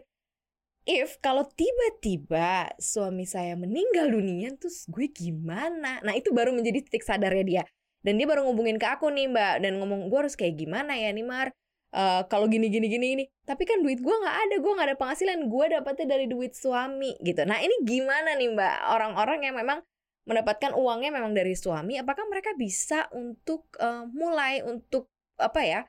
if 0.88 1.20
kalau 1.20 1.44
tiba-tiba 1.52 2.72
suami 2.80 3.28
saya 3.28 3.52
meninggal 3.52 4.08
dunia, 4.08 4.56
terus 4.56 4.88
gue 4.88 5.12
gimana? 5.12 6.00
Nah 6.00 6.16
itu 6.16 6.32
baru 6.32 6.56
menjadi 6.56 6.80
titik 6.88 7.04
sadarnya 7.04 7.44
dia. 7.44 7.62
Dan 8.02 8.18
dia 8.18 8.26
baru 8.26 8.48
ngubungin 8.48 8.82
ke 8.82 8.88
aku 8.88 9.14
nih 9.14 9.30
mbak 9.30 9.62
dan 9.62 9.78
ngomong 9.78 10.10
gue 10.10 10.18
harus 10.18 10.34
kayak 10.34 10.58
gimana 10.58 10.98
ya 10.98 11.14
nih 11.14 11.22
Mar. 11.22 11.54
Uh, 11.92 12.24
kalau 12.32 12.48
gini 12.48 12.72
gini 12.72 12.88
gini 12.88 13.06
ini 13.12 13.24
tapi 13.44 13.68
kan 13.68 13.84
duit 13.84 14.00
gue 14.00 14.16
nggak 14.16 14.36
ada 14.48 14.56
gue 14.64 14.72
nggak 14.72 14.88
ada 14.88 14.96
penghasilan 14.96 15.44
gue 15.44 15.64
dapetnya 15.76 16.16
dari 16.16 16.24
duit 16.24 16.56
suami 16.56 17.20
gitu 17.20 17.44
nah 17.44 17.60
ini 17.60 17.84
gimana 17.84 18.32
nih 18.32 18.48
mbak 18.48 18.96
orang-orang 18.96 19.44
yang 19.44 19.60
memang 19.60 19.84
mendapatkan 20.26 20.72
uangnya 20.78 21.10
memang 21.10 21.34
dari 21.34 21.54
suami, 21.58 21.98
apakah 21.98 22.26
mereka 22.30 22.54
bisa 22.54 23.10
untuk 23.10 23.66
uh, 23.82 24.06
mulai 24.06 24.62
untuk 24.62 25.10
apa 25.38 25.60
ya? 25.66 25.80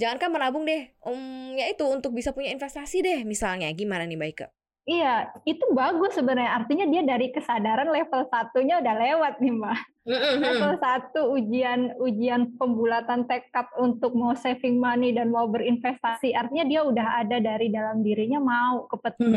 Jangankan 0.00 0.30
menabung 0.32 0.64
deh, 0.64 0.96
um, 1.04 1.54
ya 1.54 1.68
itu 1.68 1.84
untuk 1.84 2.16
bisa 2.16 2.32
punya 2.32 2.50
investasi 2.50 3.04
deh 3.04 3.20
misalnya. 3.22 3.68
Gimana 3.76 4.08
nih 4.08 4.18
Baike? 4.18 4.48
Iya, 4.90 5.30
itu 5.46 5.62
bagus 5.70 6.18
sebenarnya. 6.18 6.50
Artinya 6.58 6.86
dia 6.90 7.02
dari 7.06 7.30
kesadaran 7.30 7.94
level 7.94 8.26
satunya 8.26 8.82
udah 8.82 8.94
lewat 8.98 9.34
nih, 9.38 9.54
Mbak. 9.54 9.78
level 10.42 10.72
satu 10.82 11.20
ujian 11.38 11.94
ujian 12.02 12.58
pembulatan 12.58 13.30
tekad 13.30 13.70
untuk 13.78 14.18
mau 14.18 14.34
saving 14.34 14.82
money 14.82 15.14
dan 15.14 15.30
mau 15.30 15.46
berinvestasi. 15.46 16.34
Artinya 16.34 16.66
dia 16.66 16.80
udah 16.82 17.22
ada 17.22 17.38
dari 17.38 17.70
dalam 17.70 18.02
dirinya 18.02 18.42
mau 18.42 18.90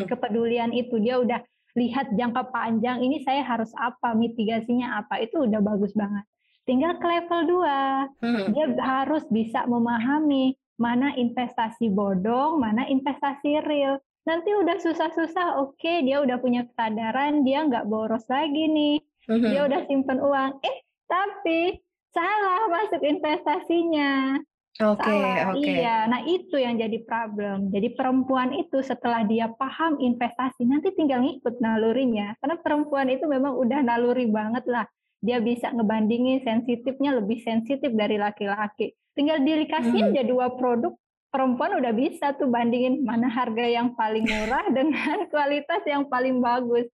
kepedulian 0.09 0.73
itu. 0.73 0.97
Dia 0.97 1.21
udah 1.21 1.37
lihat 1.77 2.17
jangka 2.17 2.49
panjang 2.49 3.05
ini 3.05 3.21
saya 3.21 3.45
harus 3.45 3.69
apa, 3.77 4.17
mitigasinya 4.17 5.05
apa, 5.05 5.21
itu 5.21 5.45
udah 5.45 5.61
bagus 5.61 5.93
banget. 5.93 6.25
Tinggal 6.65 6.97
ke 6.97 7.05
level 7.05 7.61
2, 7.61 8.25
hmm. 8.25 8.45
dia 8.57 8.65
harus 8.81 9.21
bisa 9.29 9.69
memahami 9.69 10.57
mana 10.81 11.13
investasi 11.13 11.93
bodong, 11.93 12.57
mana 12.57 12.89
investasi 12.89 13.61
real. 13.67 14.01
Nanti 14.23 14.55
udah 14.55 14.79
susah-susah, 14.79 15.59
oke 15.59 15.75
okay, 15.75 15.99
dia 16.07 16.23
udah 16.23 16.39
punya 16.39 16.63
kesadaran, 16.63 17.43
dia 17.43 17.67
nggak 17.67 17.91
boros 17.91 18.23
lagi 18.31 18.71
nih, 18.71 18.95
hmm. 19.27 19.51
dia 19.51 19.61
udah 19.67 19.83
simpen 19.83 20.19
uang. 20.23 20.63
Eh, 20.63 20.77
tapi 21.11 21.75
salah 22.15 22.71
masuk 22.71 23.03
investasinya. 23.03 24.39
Oke, 24.81 25.05
okay, 25.05 25.45
oke. 25.45 25.61
Okay. 25.61 25.85
Iya, 25.85 26.09
nah 26.09 26.25
itu 26.25 26.57
yang 26.57 26.81
jadi 26.81 26.97
problem. 27.05 27.69
Jadi 27.69 27.93
perempuan 27.93 28.57
itu 28.57 28.81
setelah 28.81 29.21
dia 29.21 29.45
paham 29.53 30.01
investasi, 30.01 30.65
nanti 30.65 30.89
tinggal 30.97 31.21
ngikut 31.21 31.61
nalurinya. 31.61 32.33
Karena 32.41 32.57
perempuan 32.57 33.05
itu 33.13 33.29
memang 33.29 33.53
udah 33.53 33.85
naluri 33.85 34.25
banget 34.25 34.65
lah. 34.65 34.89
Dia 35.21 35.45
bisa 35.45 35.69
ngebandingin 35.69 36.41
sensitifnya 36.41 37.13
lebih 37.13 37.37
sensitif 37.45 37.93
dari 37.93 38.17
laki-laki. 38.17 38.97
Tinggal 39.13 39.45
dikasih 39.45 39.93
mm 39.93 40.09
-hmm. 40.09 40.15
aja 40.17 40.21
dua 40.25 40.47
produk, 40.57 40.93
perempuan 41.33 41.81
udah 41.81 41.89
bisa 41.97 42.37
tuh 42.37 42.45
bandingin 42.45 43.01
mana 43.01 43.25
harga 43.25 43.65
yang 43.65 43.97
paling 43.97 44.21
murah 44.21 44.69
dengan 44.77 45.25
kualitas 45.33 45.81
yang 45.89 46.05
paling 46.05 46.37
bagus. 46.37 46.85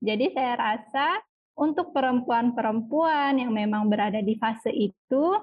Jadi 0.00 0.32
saya 0.32 0.56
rasa 0.56 1.20
untuk 1.52 1.92
perempuan-perempuan 1.92 3.36
yang 3.36 3.52
memang 3.52 3.92
berada 3.92 4.24
di 4.24 4.40
fase 4.40 4.72
itu, 4.72 5.36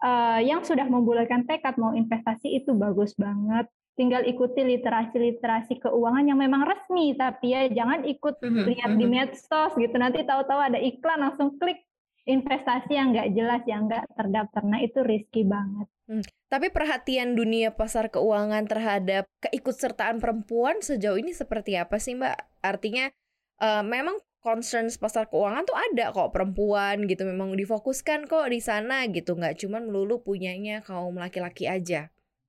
uh, 0.00 0.40
yang 0.40 0.64
sudah 0.64 0.88
membulatkan 0.88 1.44
tekad 1.44 1.76
mau 1.76 1.92
investasi 1.92 2.56
itu 2.56 2.72
bagus 2.72 3.12
banget. 3.20 3.68
Tinggal 4.00 4.24
ikuti 4.24 4.62
literasi-literasi 4.62 5.82
keuangan 5.84 6.24
yang 6.24 6.40
memang 6.40 6.64
resmi, 6.64 7.18
tapi 7.18 7.52
ya 7.52 7.68
jangan 7.68 8.06
ikut 8.08 8.40
mm-hmm. 8.40 8.64
lihat 8.72 8.90
di 8.94 9.04
mm-hmm. 9.04 9.26
medsos 9.28 9.72
gitu. 9.76 9.94
Nanti 9.98 10.24
tahu-tahu 10.24 10.72
ada 10.72 10.78
iklan 10.80 11.20
langsung 11.20 11.58
klik 11.60 11.82
investasi 12.24 12.94
yang 12.94 13.12
nggak 13.12 13.28
jelas, 13.36 13.62
yang 13.68 13.90
nggak 13.90 14.06
terdaftar. 14.14 14.62
Nah 14.64 14.80
itu 14.80 15.02
risky 15.02 15.42
banget. 15.42 15.90
Hmm. 16.08 16.24
Tapi 16.48 16.72
perhatian 16.72 17.36
dunia 17.36 17.76
pasar 17.76 18.08
keuangan 18.08 18.64
terhadap 18.64 19.28
keikutsertaan 19.44 20.24
perempuan 20.24 20.80
sejauh 20.80 21.20
ini 21.20 21.36
seperti 21.36 21.76
apa 21.76 22.00
sih 22.00 22.16
Mbak? 22.16 22.64
Artinya 22.64 23.12
uh, 23.60 23.84
memang 23.84 24.16
concerns 24.40 24.96
pasar 24.96 25.28
keuangan 25.28 25.68
tuh 25.68 25.76
ada 25.76 26.08
kok 26.16 26.32
perempuan 26.32 27.04
gitu 27.04 27.28
memang 27.28 27.52
difokuskan 27.52 28.24
kok 28.24 28.48
di 28.48 28.64
sana 28.64 29.04
gitu 29.12 29.36
nggak 29.36 29.60
cuma 29.60 29.84
melulu 29.84 30.24
punyanya 30.24 30.80
kaum 30.80 31.20
laki-laki 31.20 31.68
aja. 31.68 32.08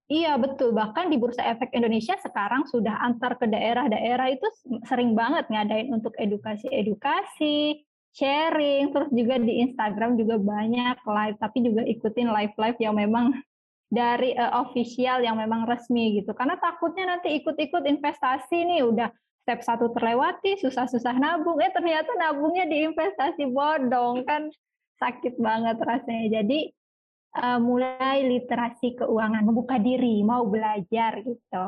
Iya 0.10 0.42
betul 0.42 0.74
bahkan 0.74 1.12
di 1.12 1.22
Bursa 1.22 1.46
Efek 1.46 1.70
Indonesia 1.76 2.18
sekarang 2.18 2.66
sudah 2.66 2.98
antar 3.04 3.38
ke 3.38 3.46
daerah-daerah 3.46 4.34
itu 4.34 4.48
sering 4.88 5.14
banget 5.14 5.46
ngadain 5.54 5.94
untuk 5.94 6.18
edukasi-edukasi, 6.18 7.86
sharing, 8.18 8.90
terus 8.90 9.10
juga 9.14 9.38
di 9.38 9.62
Instagram 9.70 10.18
juga 10.18 10.42
banyak 10.42 10.98
live 11.06 11.38
tapi 11.38 11.58
juga 11.62 11.86
ikutin 11.86 12.26
live-live 12.26 12.80
yang 12.82 12.98
memang 12.98 13.38
dari 13.90 14.38
uh, 14.38 14.62
official 14.62 15.26
yang 15.26 15.36
memang 15.36 15.66
resmi 15.66 16.22
gitu. 16.22 16.32
Karena 16.38 16.56
takutnya 16.62 17.18
nanti 17.18 17.34
ikut-ikut 17.42 17.84
investasi 17.90 18.64
nih 18.70 18.86
udah 18.86 19.10
step 19.44 19.66
satu 19.66 19.90
terlewati, 19.98 20.62
susah-susah 20.62 21.18
nabung, 21.18 21.58
eh 21.58 21.74
ternyata 21.74 22.14
nabungnya 22.22 22.70
di 22.70 22.86
investasi 22.86 23.50
bodong 23.50 24.22
kan 24.30 24.54
sakit 25.02 25.42
banget 25.42 25.82
rasanya. 25.82 26.42
Jadi 26.42 26.70
uh, 27.42 27.58
mulai 27.58 28.30
literasi 28.30 28.94
keuangan, 29.02 29.42
membuka 29.42 29.82
diri, 29.82 30.22
mau 30.22 30.46
belajar 30.46 31.26
gitu. 31.26 31.66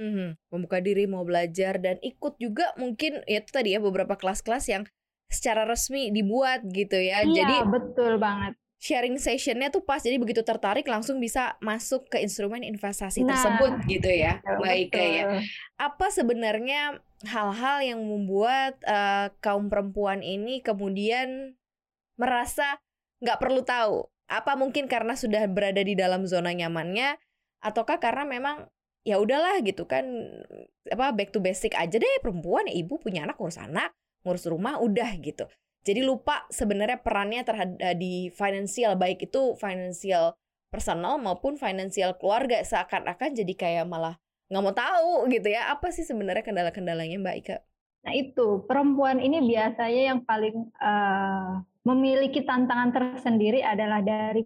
Hmm, 0.00 0.34
membuka 0.50 0.82
diri, 0.82 1.06
mau 1.06 1.22
belajar 1.22 1.78
dan 1.78 2.02
ikut 2.02 2.34
juga 2.42 2.74
mungkin 2.80 3.22
ya 3.30 3.44
itu 3.44 3.50
tadi 3.52 3.76
ya 3.76 3.80
beberapa 3.84 4.18
kelas-kelas 4.18 4.64
yang 4.66 4.82
secara 5.30 5.62
resmi 5.68 6.10
dibuat 6.10 6.66
gitu 6.66 6.98
ya. 6.98 7.22
Iya, 7.22 7.46
Jadi 7.46 7.56
betul 7.70 8.18
banget 8.18 8.58
sharing 8.80 9.20
sessionnya 9.20 9.68
tuh 9.68 9.84
pas 9.84 10.00
jadi 10.00 10.16
begitu 10.16 10.40
tertarik 10.40 10.88
langsung 10.88 11.20
bisa 11.20 11.60
masuk 11.60 12.08
ke 12.08 12.16
instrumen 12.24 12.64
investasi 12.64 13.20
nah, 13.22 13.36
tersebut 13.36 13.84
gitu 13.84 14.08
ya 14.08 14.40
baik 14.40 14.96
ya. 14.96 15.44
apa 15.76 16.08
sebenarnya 16.08 17.04
hal-hal 17.28 17.84
yang 17.84 18.00
membuat 18.00 18.80
uh, 18.88 19.28
kaum 19.44 19.68
perempuan 19.68 20.24
ini 20.24 20.64
kemudian 20.64 21.60
merasa 22.16 22.80
nggak 23.20 23.40
perlu 23.40 23.60
tahu? 23.64 24.08
Apa 24.30 24.56
mungkin 24.56 24.86
karena 24.88 25.18
sudah 25.18 25.44
berada 25.50 25.80
di 25.82 25.92
dalam 25.98 26.24
zona 26.24 26.54
nyamannya 26.54 27.18
ataukah 27.60 28.00
karena 28.00 28.24
memang 28.24 28.68
ya 29.04 29.20
udahlah 29.20 29.60
gitu 29.64 29.88
kan 29.88 30.04
apa 30.88 31.12
back 31.16 31.32
to 31.32 31.40
basic 31.40 31.72
aja 31.76 31.96
deh 31.96 32.20
perempuan 32.20 32.68
ya 32.68 32.76
ibu 32.76 33.00
punya 33.00 33.24
anak 33.24 33.40
ngurus 33.40 33.56
anak 33.56 33.96
ngurus 34.24 34.44
rumah 34.44 34.76
udah 34.76 35.08
gitu 35.24 35.48
jadi 35.80 36.04
lupa 36.04 36.44
sebenarnya 36.52 37.00
perannya 37.00 37.42
terhadap 37.42 37.78
eh, 37.80 37.96
di 37.96 38.14
finansial 38.32 38.96
baik 39.00 39.30
itu 39.30 39.56
finansial 39.56 40.36
personal 40.70 41.18
maupun 41.18 41.58
finansial 41.58 42.14
keluarga 42.20 42.62
seakan-akan 42.62 43.34
jadi 43.34 43.52
kayak 43.56 43.86
malah 43.90 44.16
nggak 44.50 44.62
mau 44.62 44.74
tahu 44.74 45.30
gitu 45.30 45.48
ya 45.50 45.70
apa 45.70 45.94
sih 45.94 46.02
sebenarnya 46.02 46.42
kendala-kendalanya 46.42 47.16
Mbak 47.22 47.36
Ika? 47.46 47.56
Nah 48.00 48.12
itu 48.16 48.66
perempuan 48.66 49.22
ini 49.22 49.38
biasanya 49.44 50.02
yang 50.14 50.20
paling 50.26 50.56
uh, 50.80 51.62
memiliki 51.86 52.42
tantangan 52.42 52.90
tersendiri 52.90 53.62
adalah 53.62 54.02
dari 54.02 54.42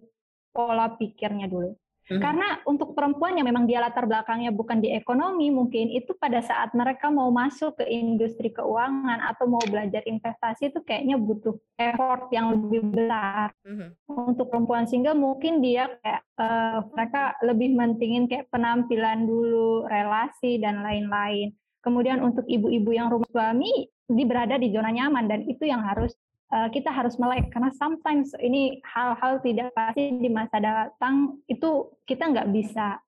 pola 0.53 0.93
pikirnya 0.95 1.49
dulu. 1.49 1.73
Hmm. 2.05 2.21
Karena 2.21 2.61
untuk 2.69 2.93
perempuan 2.93 3.33
yang 3.33 3.49
memang 3.49 3.65
dia 3.65 3.81
latar 3.81 4.05
belakangnya 4.05 4.53
bukan 4.53 4.77
di 4.77 4.93
ekonomi, 4.93 5.49
mungkin 5.49 5.89
itu 5.89 6.13
pada 6.13 6.37
saat 6.45 6.69
mereka 6.77 7.09
mau 7.09 7.33
masuk 7.33 7.81
ke 7.81 7.85
industri 7.89 8.53
keuangan 8.53 9.25
atau 9.33 9.49
mau 9.49 9.61
belajar 9.65 10.05
investasi 10.05 10.69
itu 10.69 10.85
kayaknya 10.85 11.17
butuh 11.17 11.57
effort 11.81 12.29
yang 12.29 12.53
lebih 12.53 12.93
besar. 12.93 13.49
Hmm. 13.65 13.97
Untuk 14.05 14.53
perempuan 14.53 14.85
single 14.85 15.17
mungkin 15.17 15.65
dia 15.65 15.89
kayak 16.05 16.21
uh, 16.37 16.85
mereka 16.93 17.33
lebih 17.41 17.73
mentingin 17.73 18.29
kayak 18.29 18.53
penampilan 18.53 19.25
dulu, 19.25 19.89
relasi 19.89 20.61
dan 20.61 20.85
lain-lain. 20.85 21.57
Kemudian 21.81 22.21
untuk 22.21 22.45
ibu-ibu 22.45 22.93
yang 22.93 23.09
rumah 23.09 23.29
suami, 23.33 23.89
dia 24.05 24.25
berada 24.29 24.61
di 24.61 24.69
zona 24.69 24.93
nyaman 24.93 25.25
dan 25.25 25.41
itu 25.49 25.65
yang 25.65 25.81
harus 25.81 26.13
Eh, 26.53 26.69
kita 26.69 26.93
harus 26.93 27.17
melek 27.17 27.49
karena 27.49 27.73
sometimes 27.73 28.29
ini 28.37 28.77
hal-hal 28.85 29.41
tidak 29.41 29.73
pasti 29.73 30.13
di 30.13 30.29
masa 30.29 30.61
datang 30.61 31.41
itu 31.49 31.89
kita 32.05 32.21
nggak 32.29 32.53
bisa 32.53 33.01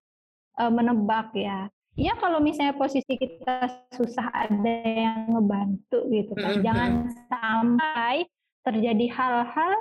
uh, 0.58 0.74
menebak 0.74 1.30
ya. 1.38 1.70
Ya 1.94 2.18
kalau 2.18 2.42
misalnya 2.42 2.74
posisi 2.74 3.14
kita 3.14 3.70
susah 3.94 4.34
ada 4.34 4.76
yang 4.82 5.38
ngebantu 5.38 6.10
gitu 6.10 6.34
kan. 6.34 6.50
Mm 6.50 6.54
-hmm. 6.58 6.66
Jangan 6.66 6.92
sampai 7.30 8.16
terjadi 8.66 9.06
hal-hal 9.14 9.74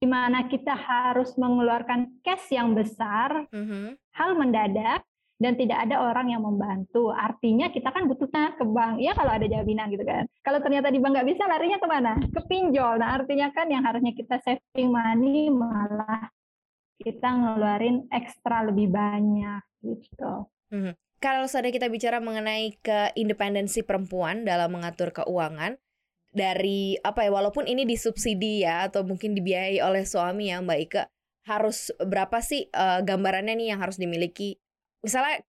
di 0.00 0.08
mana 0.08 0.48
kita 0.48 0.72
harus 0.72 1.36
mengeluarkan 1.36 2.16
cash 2.24 2.48
yang 2.48 2.72
besar, 2.72 3.44
mm 3.52 3.64
-hmm. 3.68 3.86
hal 4.16 4.30
mendadak 4.40 5.04
dan 5.42 5.58
tidak 5.58 5.82
ada 5.82 5.98
orang 5.98 6.30
yang 6.30 6.46
membantu. 6.46 7.10
Artinya 7.10 7.74
kita 7.74 7.90
kan 7.90 8.06
butuhnya 8.06 8.54
ke 8.54 8.62
bank. 8.62 9.02
Ya 9.02 9.12
kalau 9.18 9.34
ada 9.34 9.42
jaminan 9.42 9.90
gitu 9.90 10.06
kan. 10.06 10.30
Kalau 10.46 10.62
ternyata 10.62 10.94
di 10.94 11.02
bank 11.02 11.18
nggak 11.18 11.28
bisa, 11.34 11.42
larinya 11.50 11.82
ke 11.82 11.88
mana? 11.90 12.12
Ke 12.30 12.40
pinjol. 12.46 13.02
Nah 13.02 13.18
artinya 13.18 13.50
kan 13.50 13.66
yang 13.66 13.82
harusnya 13.82 14.14
kita 14.14 14.38
saving 14.46 14.94
money 14.94 15.50
malah 15.50 16.30
kita 17.02 17.26
ngeluarin 17.26 18.06
ekstra 18.14 18.62
lebih 18.70 18.86
banyak 18.94 19.62
gitu. 19.82 20.46
Hmm. 20.70 20.94
Kalau 21.18 21.46
sudah 21.50 21.74
kita 21.74 21.90
bicara 21.90 22.22
mengenai 22.22 22.78
keindependensi 22.82 23.82
perempuan 23.82 24.46
dalam 24.46 24.74
mengatur 24.74 25.14
keuangan, 25.14 25.78
dari 26.32 26.96
apa 27.04 27.28
ya 27.28 27.30
walaupun 27.30 27.68
ini 27.68 27.84
disubsidi 27.84 28.64
ya 28.64 28.88
atau 28.88 29.04
mungkin 29.04 29.36
dibiayai 29.36 29.84
oleh 29.84 30.02
suami 30.08 30.48
ya 30.48 30.64
Mbak 30.64 30.80
Ika 30.88 31.02
harus 31.44 31.92
berapa 32.00 32.40
sih 32.40 32.72
uh, 32.72 33.04
gambarannya 33.04 33.54
nih 33.58 33.68
yang 33.76 33.80
harus 33.84 34.00
dimiliki 34.00 34.56
misalnya 35.02 35.42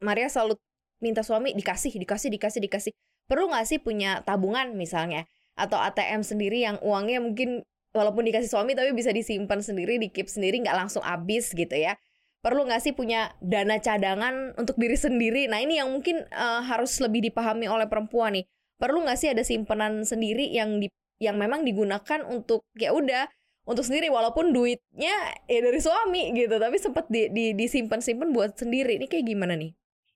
Maria 0.00 0.32
selalu 0.32 0.56
minta 1.04 1.20
suami 1.20 1.52
dikasih 1.52 1.92
dikasih 2.00 2.30
dikasih 2.32 2.60
dikasih. 2.64 2.92
Perlu 3.28 3.52
nggak 3.52 3.66
sih 3.68 3.78
punya 3.78 4.24
tabungan 4.24 4.74
misalnya? 4.74 5.28
Atau 5.54 5.76
ATM 5.76 6.24
sendiri 6.24 6.64
yang 6.64 6.80
uangnya 6.80 7.20
mungkin 7.20 7.62
walaupun 7.90 8.22
dikasih 8.26 8.48
suami 8.48 8.78
tapi 8.78 8.94
bisa 8.94 9.10
disimpan 9.10 9.60
sendiri 9.60 9.98
di 9.98 10.08
keep 10.08 10.30
sendiri 10.30 10.62
nggak 10.62 10.76
langsung 10.76 11.02
habis 11.04 11.52
gitu 11.52 11.74
ya. 11.74 11.98
Perlu 12.40 12.64
nggak 12.64 12.80
sih 12.80 12.96
punya 12.96 13.36
dana 13.44 13.76
cadangan 13.76 14.56
untuk 14.56 14.80
diri 14.80 14.96
sendiri? 14.96 15.44
Nah 15.44 15.60
ini 15.60 15.76
yang 15.76 15.92
mungkin 15.92 16.24
uh, 16.32 16.64
harus 16.64 16.96
lebih 17.04 17.20
dipahami 17.28 17.68
oleh 17.68 17.84
perempuan 17.84 18.40
nih. 18.40 18.48
Perlu 18.80 19.04
nggak 19.04 19.18
sih 19.20 19.28
ada 19.28 19.44
simpanan 19.44 20.08
sendiri 20.08 20.48
yang 20.48 20.80
di 20.80 20.88
yang 21.20 21.36
memang 21.36 21.68
digunakan 21.68 22.24
untuk 22.24 22.64
ya 22.72 22.96
udah 22.96 23.28
untuk 23.70 23.86
sendiri 23.86 24.10
walaupun 24.10 24.50
duitnya 24.50 25.14
ya 25.46 25.58
dari 25.62 25.78
suami 25.78 26.34
gitu 26.34 26.58
tapi 26.58 26.76
sempat 26.82 27.06
di, 27.06 27.30
di 27.30 27.54
disimpan 27.54 28.02
simpan 28.02 28.34
buat 28.34 28.58
sendiri 28.58 28.98
ini 28.98 29.06
kayak 29.06 29.30
gimana 29.30 29.54
nih 29.54 29.70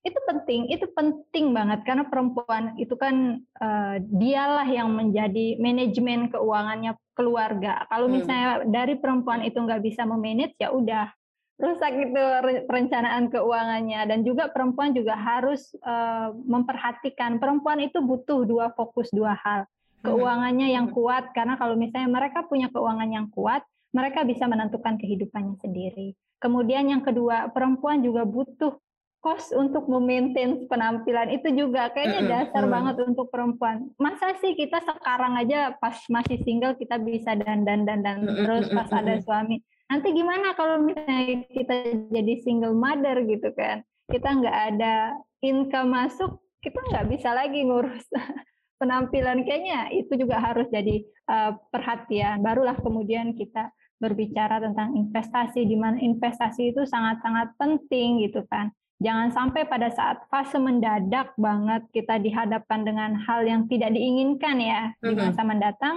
itu 0.04 0.20
penting 0.28 0.68
itu 0.68 0.84
penting 0.92 1.54
banget 1.56 1.80
karena 1.88 2.04
perempuan 2.10 2.76
itu 2.76 2.92
kan 2.98 3.40
uh, 3.62 3.96
dialah 4.02 4.68
yang 4.68 4.92
menjadi 4.92 5.56
manajemen 5.56 6.28
keuangannya 6.28 6.92
keluarga 7.16 7.86
kalau 7.88 8.10
hmm. 8.10 8.14
misalnya 8.18 8.48
hmm. 8.60 8.68
dari 8.74 8.94
perempuan 8.98 9.40
itu 9.46 9.56
nggak 9.56 9.80
bisa 9.80 10.02
memanage 10.04 10.58
ya 10.60 10.74
udah 10.74 11.08
rusak 11.54 12.10
itu 12.10 12.22
perencanaan 12.66 13.30
keuangannya 13.30 14.10
dan 14.10 14.26
juga 14.26 14.50
perempuan 14.50 14.90
juga 14.90 15.14
harus 15.14 15.70
uh, 15.86 16.34
memperhatikan 16.34 17.38
perempuan 17.38 17.78
itu 17.78 18.02
butuh 18.02 18.42
dua 18.42 18.74
fokus 18.74 19.06
dua 19.14 19.38
hal 19.38 19.62
keuangannya 20.04 20.68
yang 20.76 20.92
kuat 20.92 21.32
karena 21.32 21.56
kalau 21.56 21.74
misalnya 21.74 22.12
mereka 22.12 22.44
punya 22.44 22.68
keuangan 22.68 23.08
yang 23.08 23.26
kuat, 23.32 23.64
mereka 23.96 24.22
bisa 24.28 24.44
menentukan 24.44 25.00
kehidupannya 25.00 25.56
sendiri. 25.64 26.12
Kemudian 26.38 26.92
yang 26.92 27.00
kedua, 27.00 27.48
perempuan 27.48 28.04
juga 28.04 28.28
butuh 28.28 28.76
kos 29.24 29.56
untuk 29.56 29.88
memaintain 29.88 30.68
penampilan 30.68 31.32
itu 31.32 31.48
juga 31.56 31.88
kayaknya 31.96 32.28
dasar 32.28 32.68
banget 32.68 33.08
untuk 33.08 33.32
perempuan. 33.32 33.88
Masa 33.96 34.36
sih 34.36 34.52
kita 34.52 34.84
sekarang 34.84 35.40
aja 35.40 35.72
pas 35.80 35.96
masih 36.12 36.44
single 36.44 36.76
kita 36.76 37.00
bisa 37.00 37.32
dandan 37.32 37.88
dan 37.88 38.04
dan 38.04 38.28
terus 38.28 38.68
pas 38.68 38.92
ada 38.92 39.16
suami. 39.24 39.64
Nanti 39.88 40.12
gimana 40.12 40.52
kalau 40.52 40.84
misalnya 40.84 41.40
kita 41.48 42.04
jadi 42.12 42.34
single 42.44 42.76
mother 42.76 43.24
gitu 43.24 43.48
kan? 43.56 43.80
Kita 44.12 44.28
nggak 44.28 44.58
ada 44.76 45.16
income 45.40 45.96
masuk, 45.96 46.44
kita 46.60 46.84
nggak 46.92 47.08
bisa 47.08 47.32
lagi 47.32 47.64
ngurus 47.64 48.04
penampilan 48.84 49.48
kayaknya 49.48 49.88
itu 49.96 50.12
juga 50.20 50.36
harus 50.36 50.68
jadi 50.68 51.00
uh, 51.32 51.56
perhatian. 51.72 52.44
Barulah 52.44 52.76
kemudian 52.76 53.32
kita 53.32 53.72
berbicara 53.96 54.60
tentang 54.60 54.92
investasi 54.92 55.64
di 55.64 55.80
mana 55.80 55.96
investasi 55.96 56.76
itu 56.76 56.84
sangat-sangat 56.84 57.56
penting 57.56 58.20
gitu 58.20 58.44
kan. 58.52 58.68
Jangan 59.00 59.32
sampai 59.32 59.64
pada 59.64 59.88
saat 59.88 60.28
fase 60.28 60.60
mendadak 60.60 61.32
banget 61.40 61.88
kita 61.96 62.20
dihadapkan 62.20 62.84
dengan 62.84 63.16
hal 63.24 63.42
yang 63.48 63.64
tidak 63.66 63.90
diinginkan 63.96 64.60
ya 64.60 64.92
di 65.00 65.16
mm-hmm. 65.16 65.32
masa 65.32 65.42
mendatang 65.42 65.96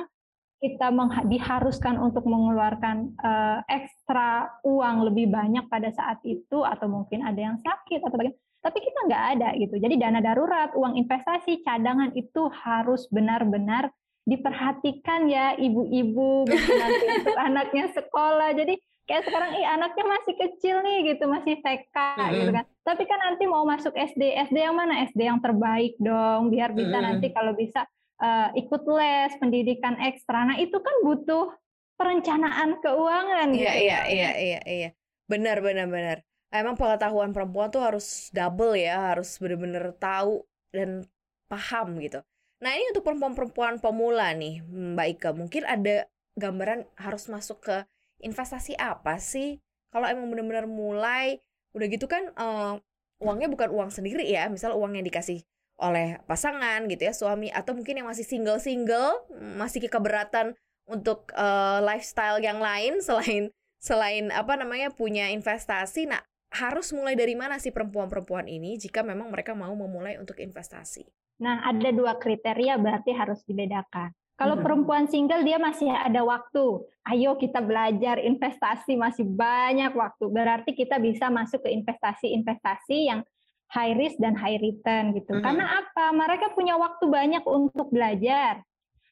kita 0.57 0.89
diharuskan 1.29 2.01
untuk 2.01 2.25
mengeluarkan 2.25 3.13
uh, 3.21 3.61
ekstra 3.69 4.49
uang 4.65 5.05
lebih 5.05 5.29
banyak 5.29 5.69
pada 5.69 5.93
saat 5.93 6.17
itu 6.25 6.65
atau 6.65 6.89
mungkin 6.89 7.21
ada 7.21 7.37
yang 7.37 7.57
sakit 7.61 8.01
atau 8.01 8.17
bagaimana 8.17 8.46
tapi 8.67 8.83
kita 8.83 8.99
nggak 9.07 9.23
ada 9.39 9.49
gitu 9.55 9.79
jadi 9.79 9.95
dana 9.95 10.19
darurat 10.19 10.75
uang 10.75 10.99
investasi 10.99 11.63
cadangan 11.63 12.11
itu 12.19 12.51
harus 12.51 13.07
benar-benar 13.07 13.87
diperhatikan 14.27 15.31
ya 15.31 15.55
ibu-ibu 15.55 16.43
nanti 16.51 17.05
untuk 17.23 17.37
anaknya 17.39 17.85
sekolah 17.95 18.51
jadi 18.59 18.75
kayak 19.07 19.23
sekarang 19.23 19.55
ih 19.55 19.63
anaknya 19.71 20.03
masih 20.03 20.35
kecil 20.35 20.83
nih 20.83 21.15
gitu 21.15 21.31
masih 21.31 21.63
TK 21.63 21.95
mm-hmm. 21.95 22.35
gitu 22.35 22.51
kan 22.51 22.65
tapi 22.83 23.03
kan 23.07 23.19
nanti 23.23 23.43
mau 23.47 23.63
masuk 23.63 23.95
SD 23.95 24.35
SD 24.51 24.67
yang 24.67 24.75
mana 24.75 25.07
SD 25.07 25.31
yang 25.31 25.39
terbaik 25.39 25.95
dong 25.95 26.51
biar 26.51 26.75
bisa 26.75 26.91
mm-hmm. 26.91 27.07
nanti 27.07 27.31
kalau 27.31 27.55
bisa 27.55 27.87
uh, 28.21 28.49
ikut 28.57 28.83
les, 28.97 29.31
pendidikan 29.37 29.97
ekstra. 30.01 30.45
Nah, 30.45 30.57
itu 30.57 30.77
kan 30.81 30.95
butuh 31.05 31.53
perencanaan 31.97 32.77
keuangan 32.81 33.47
Iya, 33.53 33.57
gitu. 33.57 33.85
iya, 33.89 33.99
iya, 34.09 34.31
iya, 34.37 34.61
iya. 34.65 34.89
Benar, 35.25 35.61
benar, 35.65 35.89
benar. 35.89 36.17
Emang 36.47 36.79
pengetahuan 36.79 37.35
perempuan 37.35 37.67
tuh 37.67 37.83
harus 37.83 38.31
double 38.31 38.79
ya, 38.79 39.13
harus 39.13 39.35
benar-benar 39.37 39.91
tahu 39.99 40.47
dan 40.71 41.03
paham 41.51 41.99
gitu. 41.99 42.23
Nah, 42.63 42.71
ini 42.73 42.89
untuk 42.95 43.05
perempuan-perempuan 43.05 43.77
pemula 43.83 44.33
nih, 44.33 44.63
Mbak 44.65 45.07
Ika, 45.19 45.29
mungkin 45.35 45.63
ada 45.67 46.09
gambaran 46.39 46.87
harus 46.97 47.29
masuk 47.29 47.61
ke 47.61 47.77
investasi 48.23 48.73
apa 48.79 49.19
sih? 49.21 49.61
Kalau 49.93 50.07
emang 50.09 50.31
benar-benar 50.31 50.65
mulai, 50.65 51.37
udah 51.77 51.87
gitu 51.91 52.09
kan 52.09 52.33
uh, 52.33 52.79
uangnya 53.21 53.51
bukan 53.51 53.69
uang 53.69 53.91
sendiri 53.93 54.25
ya, 54.25 54.49
misal 54.49 54.73
uang 54.73 54.97
yang 54.97 55.05
dikasih 55.05 55.45
oleh 55.77 56.17
pasangan 56.25 56.89
gitu 56.89 57.05
ya 57.05 57.13
suami 57.13 57.53
atau 57.53 57.77
mungkin 57.77 58.01
yang 58.01 58.09
masih 58.09 58.25
single 58.25 58.57
single 58.57 59.21
masih 59.61 59.85
keberatan 59.85 60.57
untuk 60.89 61.29
uh, 61.37 61.77
lifestyle 61.85 62.41
yang 62.41 62.57
lain 62.57 62.97
selain 63.05 63.53
selain 63.77 64.33
apa 64.33 64.57
namanya 64.57 64.89
punya 64.89 65.29
investasi 65.29 66.09
nah 66.09 66.21
harus 66.53 66.95
mulai 66.95 67.13
dari 67.13 67.35
mana 67.35 67.59
sih 67.59 67.75
perempuan-perempuan 67.75 68.47
ini 68.47 68.79
jika 68.79 69.03
memang 69.03 69.27
mereka 69.27 69.51
mau 69.51 69.73
memulai 69.75 70.15
untuk 70.19 70.39
investasi 70.39 71.07
nah 71.37 71.63
ada 71.67 71.89
dua 71.93 72.17
kriteria 72.17 72.79
berarti 72.79 73.11
harus 73.13 73.43
dibedakan 73.45 74.15
kalau 74.37 74.53
hmm. 74.61 74.63
perempuan 74.63 75.05
single 75.09 75.41
dia 75.41 75.57
masih 75.57 75.89
ada 75.89 76.21
waktu. 76.21 76.85
Ayo 77.09 77.33
kita 77.41 77.57
belajar 77.57 78.21
investasi 78.21 78.93
masih 78.93 79.25
banyak 79.25 79.89
waktu. 79.97 80.29
Berarti 80.29 80.77
kita 80.77 81.01
bisa 81.01 81.33
masuk 81.33 81.65
ke 81.65 81.73
investasi-investasi 81.73 82.97
yang 83.09 83.25
high 83.73 83.97
risk 83.97 84.21
dan 84.21 84.37
high 84.37 84.61
return 84.61 85.17
gitu. 85.17 85.33
Mm 85.33 85.41
-hmm. 85.41 85.45
Karena 85.49 85.65
apa? 85.81 86.05
Mereka 86.13 86.53
punya 86.53 86.77
waktu 86.77 87.05
banyak 87.09 87.43
untuk 87.49 87.89
belajar. 87.89 88.61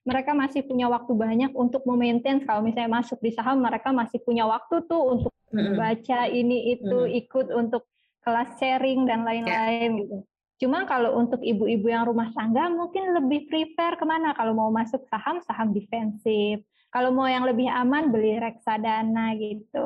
Mereka 0.05 0.38
masih 0.38 0.62
punya 0.63 0.85
waktu 0.85 1.12
banyak 1.17 1.51
untuk 1.57 1.81
memaintain 1.89 2.45
kalau 2.45 2.62
misalnya 2.62 3.01
masuk 3.01 3.17
di 3.25 3.33
saham 3.33 3.65
mereka 3.65 3.89
masih 3.89 4.21
punya 4.21 4.45
waktu 4.45 4.85
tuh 4.85 5.01
untuk 5.01 5.33
baca 5.51 6.29
ini 6.29 6.77
itu, 6.77 7.09
ikut 7.25 7.50
untuk 7.50 7.89
kelas 8.21 8.57
sharing 8.62 9.09
dan 9.09 9.25
lain-lain 9.25 9.89
yeah. 9.97 10.01
gitu. 10.01 10.17
Cuma 10.55 10.88
kalau 10.88 11.19
untuk 11.19 11.43
ibu-ibu 11.43 11.91
yang 11.91 12.07
rumah 12.07 12.31
tangga 12.31 12.71
mungkin 12.71 13.12
lebih 13.12 13.50
prefer 13.51 14.00
ke 14.00 14.05
mana? 14.07 14.31
Kalau 14.38 14.55
mau 14.55 14.71
masuk 14.71 15.03
saham, 15.12 15.43
saham 15.43 15.75
defensif. 15.75 16.63
Kalau 16.95 17.12
mau 17.12 17.27
yang 17.27 17.43
lebih 17.43 17.67
aman, 17.67 18.07
beli 18.07 18.39
reksadana 18.39 19.35
gitu. 19.35 19.83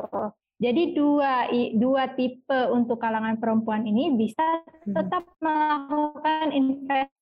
Jadi 0.59 0.93
dua 0.93 1.47
dua 1.73 2.13
tipe 2.13 2.69
untuk 2.69 2.99
kalangan 2.99 3.39
perempuan 3.39 3.87
ini 3.87 4.13
bisa 4.13 4.43
tetap 4.83 5.25
melakukan 5.41 6.51
investasi 6.51 7.18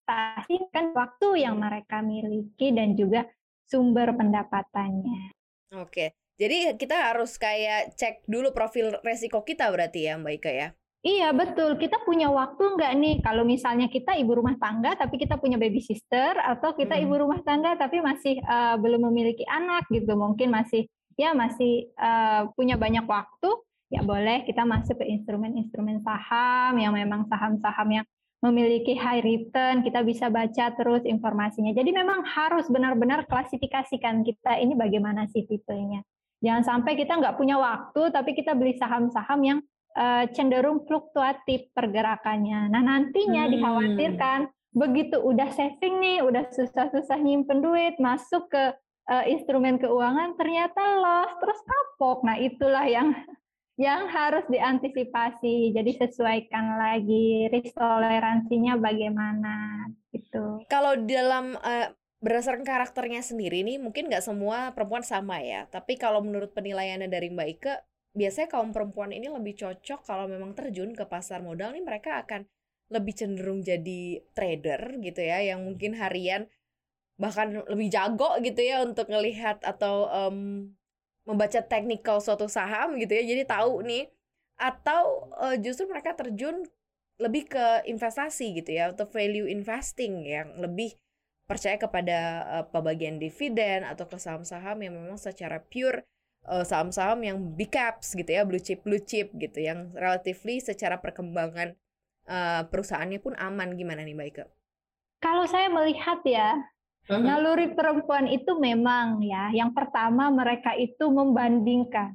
kan 0.72 0.96
waktu 0.96 1.44
yang 1.44 1.60
mereka 1.60 2.00
miliki 2.00 2.72
dan 2.72 2.96
juga 2.96 3.28
sumber 3.68 4.16
pendapatannya. 4.16 5.36
Oke. 5.76 6.16
Jadi 6.38 6.78
kita 6.78 7.12
harus 7.12 7.36
kayak 7.36 7.98
cek 7.98 8.30
dulu 8.30 8.54
profil 8.54 9.02
resiko 9.02 9.42
kita 9.42 9.68
berarti 9.74 10.06
ya 10.06 10.16
Mbak 10.22 10.34
Ika 10.38 10.52
ya? 10.54 10.70
Iya 11.06 11.30
betul, 11.32 11.78
kita 11.78 12.02
punya 12.04 12.28
waktu 12.28 12.74
nggak 12.74 12.94
nih 12.98 13.16
kalau 13.22 13.46
misalnya 13.46 13.86
kita 13.88 14.18
ibu 14.18 14.34
rumah 14.34 14.58
tangga 14.58 14.98
tapi 14.98 15.22
kita 15.22 15.38
punya 15.38 15.56
baby 15.56 15.80
sister 15.80 16.36
atau 16.36 16.74
kita 16.74 16.98
hmm. 16.98 17.04
ibu 17.06 17.16
rumah 17.22 17.40
tangga 17.46 17.78
tapi 17.78 18.02
masih 18.02 18.42
uh, 18.44 18.76
belum 18.82 19.08
memiliki 19.08 19.46
anak 19.46 19.86
gitu, 19.94 20.18
mungkin 20.18 20.50
masih 20.52 20.90
ya 21.16 21.38
masih 21.38 21.90
uh, 21.96 22.50
punya 22.58 22.76
banyak 22.82 23.06
waktu, 23.06 23.50
ya 23.94 24.02
boleh 24.04 24.44
kita 24.46 24.66
masuk 24.66 25.00
ke 25.00 25.06
instrumen-instrumen 25.08 26.02
saham 26.02 26.76
yang 26.82 26.92
memang 26.92 27.30
saham-saham 27.30 28.02
yang 28.02 28.06
memiliki 28.38 28.94
high 28.94 29.22
return, 29.26 29.82
kita 29.82 30.06
bisa 30.06 30.30
baca 30.30 30.70
terus 30.78 31.02
informasinya. 31.04 31.74
Jadi 31.74 31.90
memang 31.90 32.22
harus 32.22 32.70
benar-benar 32.70 33.26
klasifikasikan 33.26 34.22
kita 34.22 34.62
ini 34.62 34.78
bagaimana 34.78 35.26
sih 35.30 35.44
tipenya. 35.50 36.06
Jangan 36.38 36.64
sampai 36.64 36.94
kita 36.94 37.18
nggak 37.18 37.34
punya 37.34 37.58
waktu, 37.58 38.14
tapi 38.14 38.38
kita 38.38 38.54
beli 38.54 38.78
saham-saham 38.78 39.40
yang 39.42 39.60
uh, 39.98 40.30
cenderung 40.30 40.86
fluktuatif 40.86 41.74
pergerakannya. 41.74 42.70
Nah 42.70 42.82
nantinya 42.86 43.50
hmm. 43.50 43.52
dikhawatirkan 43.58 44.40
begitu 44.78 45.18
udah 45.18 45.50
saving 45.58 45.98
nih, 45.98 46.22
udah 46.22 46.46
susah-susah 46.54 47.18
nyimpen 47.18 47.66
duit, 47.66 47.98
masuk 47.98 48.54
ke 48.54 48.78
uh, 49.10 49.26
instrumen 49.26 49.82
keuangan 49.82 50.38
ternyata 50.38 50.82
loss 51.02 51.32
terus 51.42 51.60
kapok. 51.66 52.22
Nah, 52.22 52.38
itulah 52.38 52.86
yang 52.86 53.16
yang 53.78 54.10
harus 54.10 54.44
diantisipasi. 54.50 55.72
Jadi 55.72 55.92
sesuaikan 56.02 56.82
lagi 56.82 57.46
risk 57.54 57.78
toleransinya 57.78 58.76
bagaimana 58.82 59.86
gitu. 60.10 60.66
Kalau 60.66 60.98
dalam 61.06 61.54
uh, 61.62 61.88
berdasarkan 62.18 62.66
karakternya 62.66 63.22
sendiri 63.22 63.62
nih 63.62 63.78
mungkin 63.78 64.10
nggak 64.10 64.26
semua 64.26 64.74
perempuan 64.74 65.06
sama 65.06 65.40
ya. 65.46 65.70
Tapi 65.70 65.96
kalau 66.02 66.26
menurut 66.26 66.52
penilaiannya 66.58 67.06
dari 67.06 67.30
Mbak 67.30 67.50
Ike, 67.62 67.74
biasanya 68.18 68.50
kaum 68.50 68.74
perempuan 68.74 69.14
ini 69.14 69.30
lebih 69.30 69.54
cocok 69.54 70.02
kalau 70.02 70.26
memang 70.26 70.58
terjun 70.58 70.98
ke 70.98 71.06
pasar 71.06 71.46
modal 71.46 71.78
nih 71.78 71.86
mereka 71.86 72.26
akan 72.26 72.50
lebih 72.90 73.14
cenderung 73.14 73.62
jadi 73.62 74.26
trader 74.34 74.98
gitu 75.04 75.22
ya 75.22 75.54
yang 75.54 75.62
mungkin 75.62 75.94
harian 75.94 76.50
bahkan 77.18 77.62
lebih 77.70 77.94
jago 77.94 78.38
gitu 78.42 78.58
ya 78.62 78.82
untuk 78.82 79.10
ngelihat 79.10 79.62
atau 79.62 80.10
um, 80.10 80.70
membaca 81.28 81.60
teknikal 81.60 82.24
suatu 82.24 82.48
saham 82.48 82.96
gitu 82.96 83.12
ya 83.12 83.24
jadi 83.28 83.44
tahu 83.44 83.84
nih. 83.84 84.08
Atau 84.58 85.30
uh, 85.38 85.54
justru 85.60 85.86
mereka 85.86 86.16
terjun 86.18 86.66
lebih 87.18 87.50
ke 87.50 87.86
investasi 87.90 88.62
gitu 88.62 88.78
ya 88.78 88.94
atau 88.94 89.10
value 89.10 89.50
investing 89.50 90.26
yang 90.26 90.54
lebih 90.58 90.94
percaya 91.50 91.78
kepada 91.78 92.18
uh, 92.46 92.66
pembagian 92.70 93.18
dividen 93.18 93.82
atau 93.86 94.06
ke 94.06 94.22
saham-saham 94.22 94.78
yang 94.84 94.94
memang 94.94 95.18
secara 95.18 95.58
pure 95.64 96.06
uh, 96.46 96.62
saham-saham 96.62 97.24
yang 97.26 97.38
big 97.58 97.74
caps 97.74 98.14
gitu 98.14 98.28
ya 98.28 98.46
blue 98.46 98.62
chip 98.62 98.86
blue 98.86 99.02
chip 99.02 99.34
gitu 99.34 99.60
yang 99.62 99.90
relatively 99.98 100.62
secara 100.62 101.02
perkembangan 101.02 101.74
uh, 102.30 102.68
perusahaannya 102.70 103.20
pun 103.24 103.34
aman. 103.40 103.74
Gimana 103.74 104.06
nih 104.06 104.14
Mbak 104.14 104.28
Ike? 104.34 104.46
Kalau 105.18 105.50
saya 105.50 105.72
melihat 105.74 106.22
ya 106.22 106.54
Naluri 107.08 107.72
perempuan 107.72 108.28
itu 108.28 108.60
memang 108.60 109.24
ya, 109.24 109.48
yang 109.56 109.72
pertama 109.72 110.28
mereka 110.28 110.76
itu 110.76 111.08
membandingkan. 111.08 112.12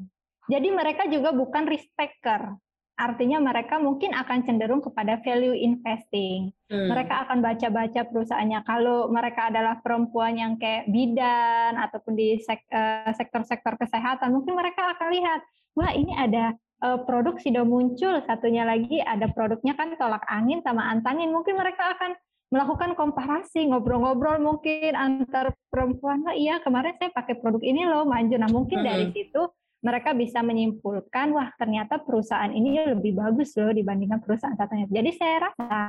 Jadi 0.53 0.69
mereka 0.69 1.09
juga 1.09 1.33
bukan 1.33 1.65
risk 1.65 1.89
taker. 1.97 2.53
Artinya 2.93 3.41
mereka 3.41 3.81
mungkin 3.81 4.13
akan 4.13 4.45
cenderung 4.45 4.85
kepada 4.85 5.17
value 5.25 5.57
investing. 5.57 6.53
Hmm. 6.69 6.93
Mereka 6.93 7.25
akan 7.25 7.41
baca-baca 7.41 8.05
perusahaannya. 8.05 8.61
Kalau 8.69 9.09
mereka 9.09 9.49
adalah 9.49 9.81
perempuan 9.81 10.37
yang 10.37 10.61
kayak 10.61 10.93
bidan 10.93 11.81
ataupun 11.81 12.13
di 12.13 12.37
eh, 12.37 13.11
sektor-sektor 13.17 13.81
kesehatan, 13.81 14.29
mungkin 14.37 14.55
mereka 14.61 14.93
akan 14.93 15.09
lihat, 15.09 15.41
wah 15.73 15.91
ini 15.97 16.13
ada 16.21 16.53
uh, 16.83 16.99
produk 17.07 17.39
sudah 17.39 17.65
muncul, 17.65 18.19
satunya 18.27 18.67
lagi 18.67 18.99
ada 19.01 19.31
produknya 19.31 19.79
kan 19.79 19.95
tolak 19.97 20.27
angin 20.29 20.61
sama 20.61 20.91
antanin. 20.91 21.31
Mungkin 21.31 21.55
mereka 21.55 21.97
akan 21.97 22.19
melakukan 22.53 22.93
komparasi, 22.93 23.73
ngobrol-ngobrol 23.73 24.37
mungkin 24.37 24.93
antar 24.93 25.57
perempuan, 25.73 26.21
oh 26.29 26.37
iya 26.37 26.61
kemarin 26.61 26.93
saya 27.01 27.09
pakai 27.09 27.41
produk 27.41 27.65
ini 27.65 27.89
loh 27.89 28.05
maju. 28.05 28.37
Nah 28.37 28.51
mungkin 28.53 28.85
hmm. 28.85 28.87
dari 28.87 29.07
situ 29.17 29.43
mereka 29.83 30.13
bisa 30.15 30.45
menyimpulkan, 30.45 31.33
wah 31.33 31.49
ternyata 31.57 31.99
perusahaan 32.05 32.53
ini 32.53 32.93
lebih 32.93 33.19
bagus 33.19 33.57
loh 33.57 33.73
dibandingkan 33.73 34.21
perusahaan 34.21 34.55
satunya. 34.55 34.87
Jadi 34.87 35.11
saya 35.17 35.51
rasa 35.51 35.81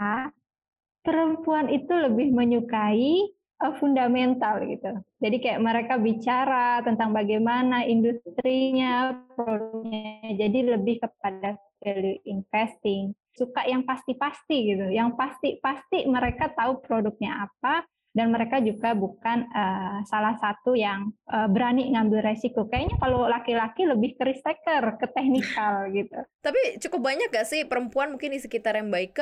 perempuan 1.04 1.68
itu 1.68 1.92
lebih 1.92 2.32
menyukai 2.32 3.28
uh, 3.60 3.76
fundamental 3.78 4.64
gitu. 4.66 5.04
Jadi 5.20 5.38
kayak 5.44 5.62
mereka 5.62 6.00
bicara 6.00 6.80
tentang 6.82 7.12
bagaimana 7.12 7.84
industrinya, 7.84 9.14
produknya, 9.36 10.32
jadi 10.40 10.80
lebih 10.80 11.04
kepada 11.04 11.60
value 11.84 12.18
investing 12.24 13.12
suka 13.34 13.66
yang 13.66 13.84
pasti-pasti 13.84 14.58
gitu. 14.74 14.86
Yang 14.94 15.18
pasti-pasti 15.18 16.06
mereka 16.06 16.54
tahu 16.54 16.80
produknya 16.82 17.50
apa 17.50 17.84
dan 18.14 18.30
mereka 18.30 18.62
juga 18.62 18.94
bukan 18.94 19.50
uh, 19.50 20.06
salah 20.06 20.38
satu 20.38 20.78
yang 20.78 21.10
uh, 21.34 21.50
berani 21.50 21.90
ngambil 21.92 22.22
resiko. 22.22 22.70
Kayaknya 22.70 22.96
kalau 23.02 23.26
laki-laki 23.26 23.90
lebih 23.90 24.14
ke 24.14 24.24
risk 24.30 24.46
taker, 24.46 24.86
ke 25.02 25.10
teknikal 25.10 25.86
gitu. 25.98 26.22
Tapi 26.46 26.78
cukup 26.78 27.02
banyak 27.10 27.34
gak 27.34 27.50
sih 27.50 27.66
perempuan 27.66 28.14
mungkin 28.14 28.38
di 28.38 28.40
sekitar 28.40 28.78
yang 28.78 28.94
baik 28.94 29.18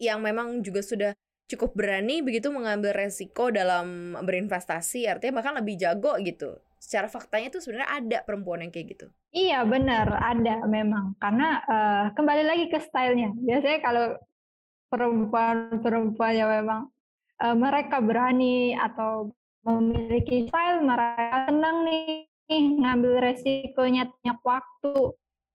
yang 0.00 0.24
memang 0.24 0.64
juga 0.64 0.80
sudah 0.80 1.12
cukup 1.50 1.74
berani 1.74 2.22
begitu 2.22 2.48
mengambil 2.54 2.94
resiko 2.94 3.50
dalam 3.50 4.14
berinvestasi 4.22 5.10
artinya 5.10 5.42
bahkan 5.42 5.58
lebih 5.58 5.74
jago 5.82 6.14
gitu 6.22 6.62
secara 6.80 7.12
faktanya 7.12 7.52
tuh 7.52 7.60
sebenarnya 7.60 7.90
ada 7.92 8.18
perempuan 8.24 8.64
yang 8.64 8.72
kayak 8.72 8.96
gitu. 8.96 9.06
Iya 9.36 9.68
benar. 9.68 10.08
Ada 10.16 10.64
memang. 10.64 11.14
Karena 11.20 11.60
uh, 11.68 12.06
kembali 12.16 12.42
lagi 12.48 12.64
ke 12.72 12.80
stylenya. 12.80 13.36
Biasanya 13.36 13.78
kalau 13.84 14.06
perempuan-perempuan 14.88 16.32
yang 16.34 16.50
memang 16.50 16.88
uh, 17.44 17.54
mereka 17.54 18.00
berani 18.00 18.74
atau 18.74 19.30
memiliki 19.60 20.48
style 20.48 20.80
mereka 20.80 21.52
senang 21.52 21.84
nih 21.84 22.26
ngambil 22.80 23.12
resikonya 23.22 24.08
banyak 24.08 24.38
waktu. 24.40 24.96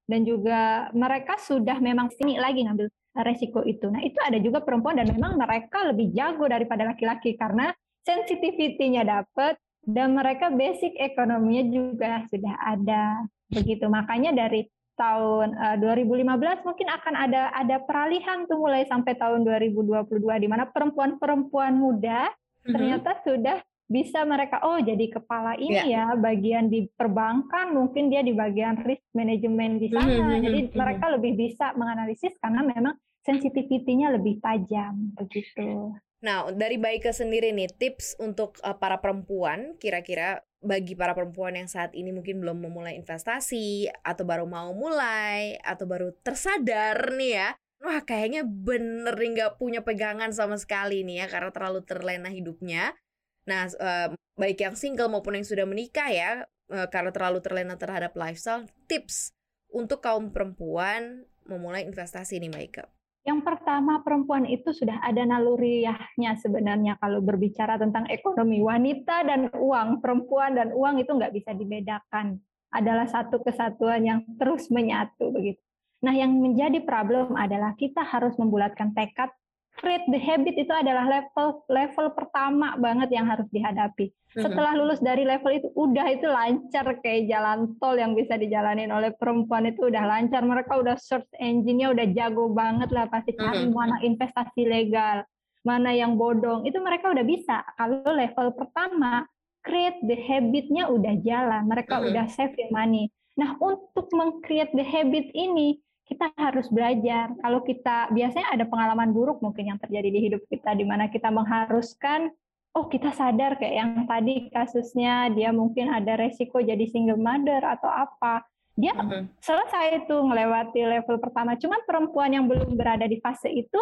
Dan 0.05 0.21
juga 0.21 0.93
mereka 0.93 1.41
sudah 1.41 1.81
memang 1.81 2.13
sini 2.13 2.37
lagi 2.37 2.61
ngambil 2.61 2.93
resiko 3.25 3.65
itu. 3.65 3.89
Nah, 3.89 4.05
itu 4.05 4.21
ada 4.21 4.37
juga 4.37 4.61
perempuan 4.61 5.01
dan 5.01 5.09
memang 5.09 5.33
mereka 5.33 5.81
lebih 5.89 6.13
jago 6.13 6.45
daripada 6.45 6.85
laki-laki. 6.85 7.33
Karena 7.33 7.73
sensitivity-nya 8.05 9.01
dapat 9.01 9.57
dan 9.85 10.17
mereka 10.17 10.49
basic 10.49 10.97
ekonominya 10.97 11.63
juga 11.69 12.11
sudah 12.29 12.55
ada. 12.65 13.25
Begitu. 13.53 13.85
Makanya 13.85 14.33
dari 14.33 14.65
tahun 14.95 15.53
uh, 15.55 15.75
eh, 15.75 16.07
2015 16.07 16.65
mungkin 16.65 16.87
akan 16.87 17.13
ada 17.15 17.51
ada 17.51 17.77
peralihan 17.83 18.47
tuh 18.47 18.57
mulai 18.57 18.87
sampai 18.87 19.19
tahun 19.19 19.43
2022 19.43 20.07
di 20.39 20.47
mana 20.47 20.71
perempuan-perempuan 20.71 21.75
muda 21.75 22.31
mm-hmm. 22.31 22.71
ternyata 22.71 23.11
sudah 23.27 23.59
bisa 23.85 24.25
mereka 24.25 24.63
oh 24.65 24.81
jadi 24.81 25.05
kepala 25.13 25.59
ini 25.61 25.93
yeah. 25.93 26.09
ya 26.09 26.17
bagian 26.17 26.73
di 26.73 26.89
perbankan 26.95 27.75
mungkin 27.75 28.09
dia 28.09 28.25
di 28.25 28.33
bagian 28.33 28.81
risk 28.81 29.05
management 29.13 29.77
di 29.77 29.93
sana 29.93 30.09
mm 30.09 30.25
-hmm. 30.25 30.41
jadi 30.41 30.59
mm 30.63 30.67
-hmm. 30.71 30.79
mereka 30.79 31.05
lebih 31.13 31.33
bisa 31.37 31.65
menganalisis 31.77 32.33
karena 32.41 32.65
memang 32.65 32.95
sensitivitinya 33.25 34.13
lebih 34.13 34.37
tajam 34.41 35.13
begitu. 35.17 35.97
Nah 36.25 36.49
dari 36.49 36.81
Baike 36.81 37.13
sendiri 37.13 37.53
nih 37.53 37.69
tips 37.69 38.17
untuk 38.17 38.57
uh, 38.65 38.75
para 38.81 38.97
perempuan 38.97 39.77
kira-kira 39.77 40.41
bagi 40.65 40.97
para 40.97 41.13
perempuan 41.13 41.53
yang 41.53 41.69
saat 41.69 41.93
ini 41.93 42.09
mungkin 42.09 42.41
belum 42.41 42.65
memulai 42.65 42.97
investasi 42.97 43.93
atau 44.01 44.25
baru 44.25 44.49
mau 44.49 44.73
mulai 44.73 45.61
atau 45.61 45.85
baru 45.85 46.09
tersadar 46.25 47.13
nih 47.13 47.31
ya 47.37 47.49
wah 47.85 48.01
kayaknya 48.01 48.41
bener 48.41 49.13
nggak 49.13 49.61
punya 49.61 49.85
pegangan 49.85 50.33
sama 50.33 50.57
sekali 50.57 51.05
nih 51.05 51.21
ya 51.21 51.25
karena 51.29 51.53
terlalu 51.53 51.85
terlena 51.85 52.33
hidupnya 52.33 52.97
Nah, 53.45 53.69
uh, 53.77 54.09
baik 54.35 54.57
yang 54.61 54.75
single 54.75 55.09
maupun 55.09 55.37
yang 55.37 55.45
sudah 55.45 55.65
menikah 55.69 56.09
ya, 56.09 56.49
uh, 56.73 56.87
karena 56.89 57.13
terlalu 57.13 57.39
terlena 57.45 57.77
terhadap 57.77 58.17
lifestyle, 58.17 58.65
tips 58.89 59.31
untuk 59.69 60.01
kaum 60.01 60.33
perempuan 60.33 61.29
memulai 61.45 61.85
investasi 61.85 62.41
nih, 62.41 62.49
Maika. 62.49 62.89
Yang 63.25 63.41
pertama, 63.41 64.05
perempuan 64.05 64.45
itu 64.45 64.69
sudah 64.69 65.01
ada 65.01 65.25
naluriahnya 65.25 66.37
sebenarnya 66.37 67.01
kalau 67.01 67.25
berbicara 67.25 67.73
tentang 67.81 68.05
ekonomi. 68.05 68.61
Wanita 68.61 69.25
dan 69.25 69.49
uang, 69.49 69.97
perempuan 69.97 70.53
dan 70.53 70.69
uang 70.69 71.01
itu 71.01 71.09
nggak 71.09 71.33
bisa 71.33 71.57
dibedakan. 71.57 72.37
Adalah 72.69 73.09
satu 73.09 73.41
kesatuan 73.41 74.05
yang 74.05 74.19
terus 74.37 74.69
menyatu 74.69 75.33
begitu. 75.33 75.57
Nah, 76.05 76.13
yang 76.13 76.37
menjadi 76.37 76.85
problem 76.85 77.33
adalah 77.33 77.73
kita 77.73 78.05
harus 78.05 78.37
membulatkan 78.37 78.93
tekad 78.93 79.33
create 79.75 80.07
the 80.07 80.19
habit 80.19 80.55
itu 80.55 80.71
adalah 80.71 81.05
level 81.07 81.63
level 81.67 82.07
pertama 82.15 82.79
banget 82.79 83.11
yang 83.11 83.27
harus 83.27 83.45
dihadapi. 83.51 84.11
Setelah 84.35 84.75
lulus 84.75 84.99
dari 84.99 85.23
level 85.23 85.51
itu 85.51 85.71
udah 85.75 86.07
itu 86.11 86.27
lancar 86.27 86.99
kayak 86.99 87.31
jalan 87.31 87.71
tol 87.79 87.95
yang 87.95 88.15
bisa 88.15 88.35
dijalanin 88.35 88.91
oleh 88.91 89.15
perempuan 89.15 89.67
itu 89.67 89.87
udah 89.87 90.03
lancar. 90.03 90.43
Mereka 90.43 90.75
udah 90.75 90.95
search 90.99 91.27
engine-nya 91.39 91.95
udah 91.95 92.05
jago 92.11 92.51
banget 92.51 92.91
lah 92.91 93.07
pasti 93.07 93.31
cari 93.35 93.67
mana 93.71 94.03
investasi 94.03 94.67
legal, 94.67 95.23
mana 95.63 95.95
yang 95.95 96.19
bodong. 96.19 96.67
Itu 96.67 96.83
mereka 96.83 97.15
udah 97.15 97.23
bisa. 97.23 97.63
Kalau 97.79 98.03
level 98.11 98.51
pertama 98.59 99.23
create 99.63 99.99
the 100.03 100.19
habit-nya 100.19 100.91
udah 100.91 101.15
jalan, 101.23 101.63
mereka 101.65 102.03
udah 102.03 102.27
saving 102.29 102.69
money. 102.69 103.09
Nah, 103.35 103.59
untuk 103.59 104.07
meng-create 104.15 104.71
the 104.71 104.85
habit 104.85 105.27
ini 105.35 105.79
kita 106.05 106.29
harus 106.37 106.69
belajar. 106.69 107.33
Kalau 107.41 107.65
kita 107.65 108.13
biasanya 108.13 108.53
ada 108.53 108.65
pengalaman 108.69 109.09
buruk 109.09 109.41
mungkin 109.41 109.73
yang 109.73 109.79
terjadi 109.81 110.09
di 110.13 110.19
hidup 110.29 110.41
kita 110.45 110.77
di 110.77 110.85
mana 110.85 111.09
kita 111.09 111.33
mengharuskan 111.33 112.29
oh 112.77 112.85
kita 112.85 113.09
sadar 113.15 113.57
kayak 113.57 113.75
yang 113.75 113.91
tadi 114.05 114.51
kasusnya 114.53 115.33
dia 115.33 115.49
mungkin 115.49 115.89
ada 115.89 116.19
resiko 116.19 116.61
jadi 116.61 116.85
single 116.85 117.17
mother 117.17 117.65
atau 117.65 117.89
apa. 117.89 118.45
Dia 118.75 118.91
selesai 119.39 120.03
itu 120.03 120.15
melewati 120.19 120.83
level 120.83 121.17
pertama. 121.17 121.55
Cuman 121.55 121.81
perempuan 121.87 122.35
yang 122.35 122.45
belum 122.45 122.75
berada 122.75 123.07
di 123.07 123.17
fase 123.23 123.47
itu 123.47 123.79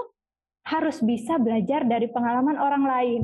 harus 0.63 1.03
bisa 1.03 1.35
belajar 1.41 1.83
dari 1.83 2.07
pengalaman 2.07 2.55
orang 2.55 2.83
lain. 2.87 3.23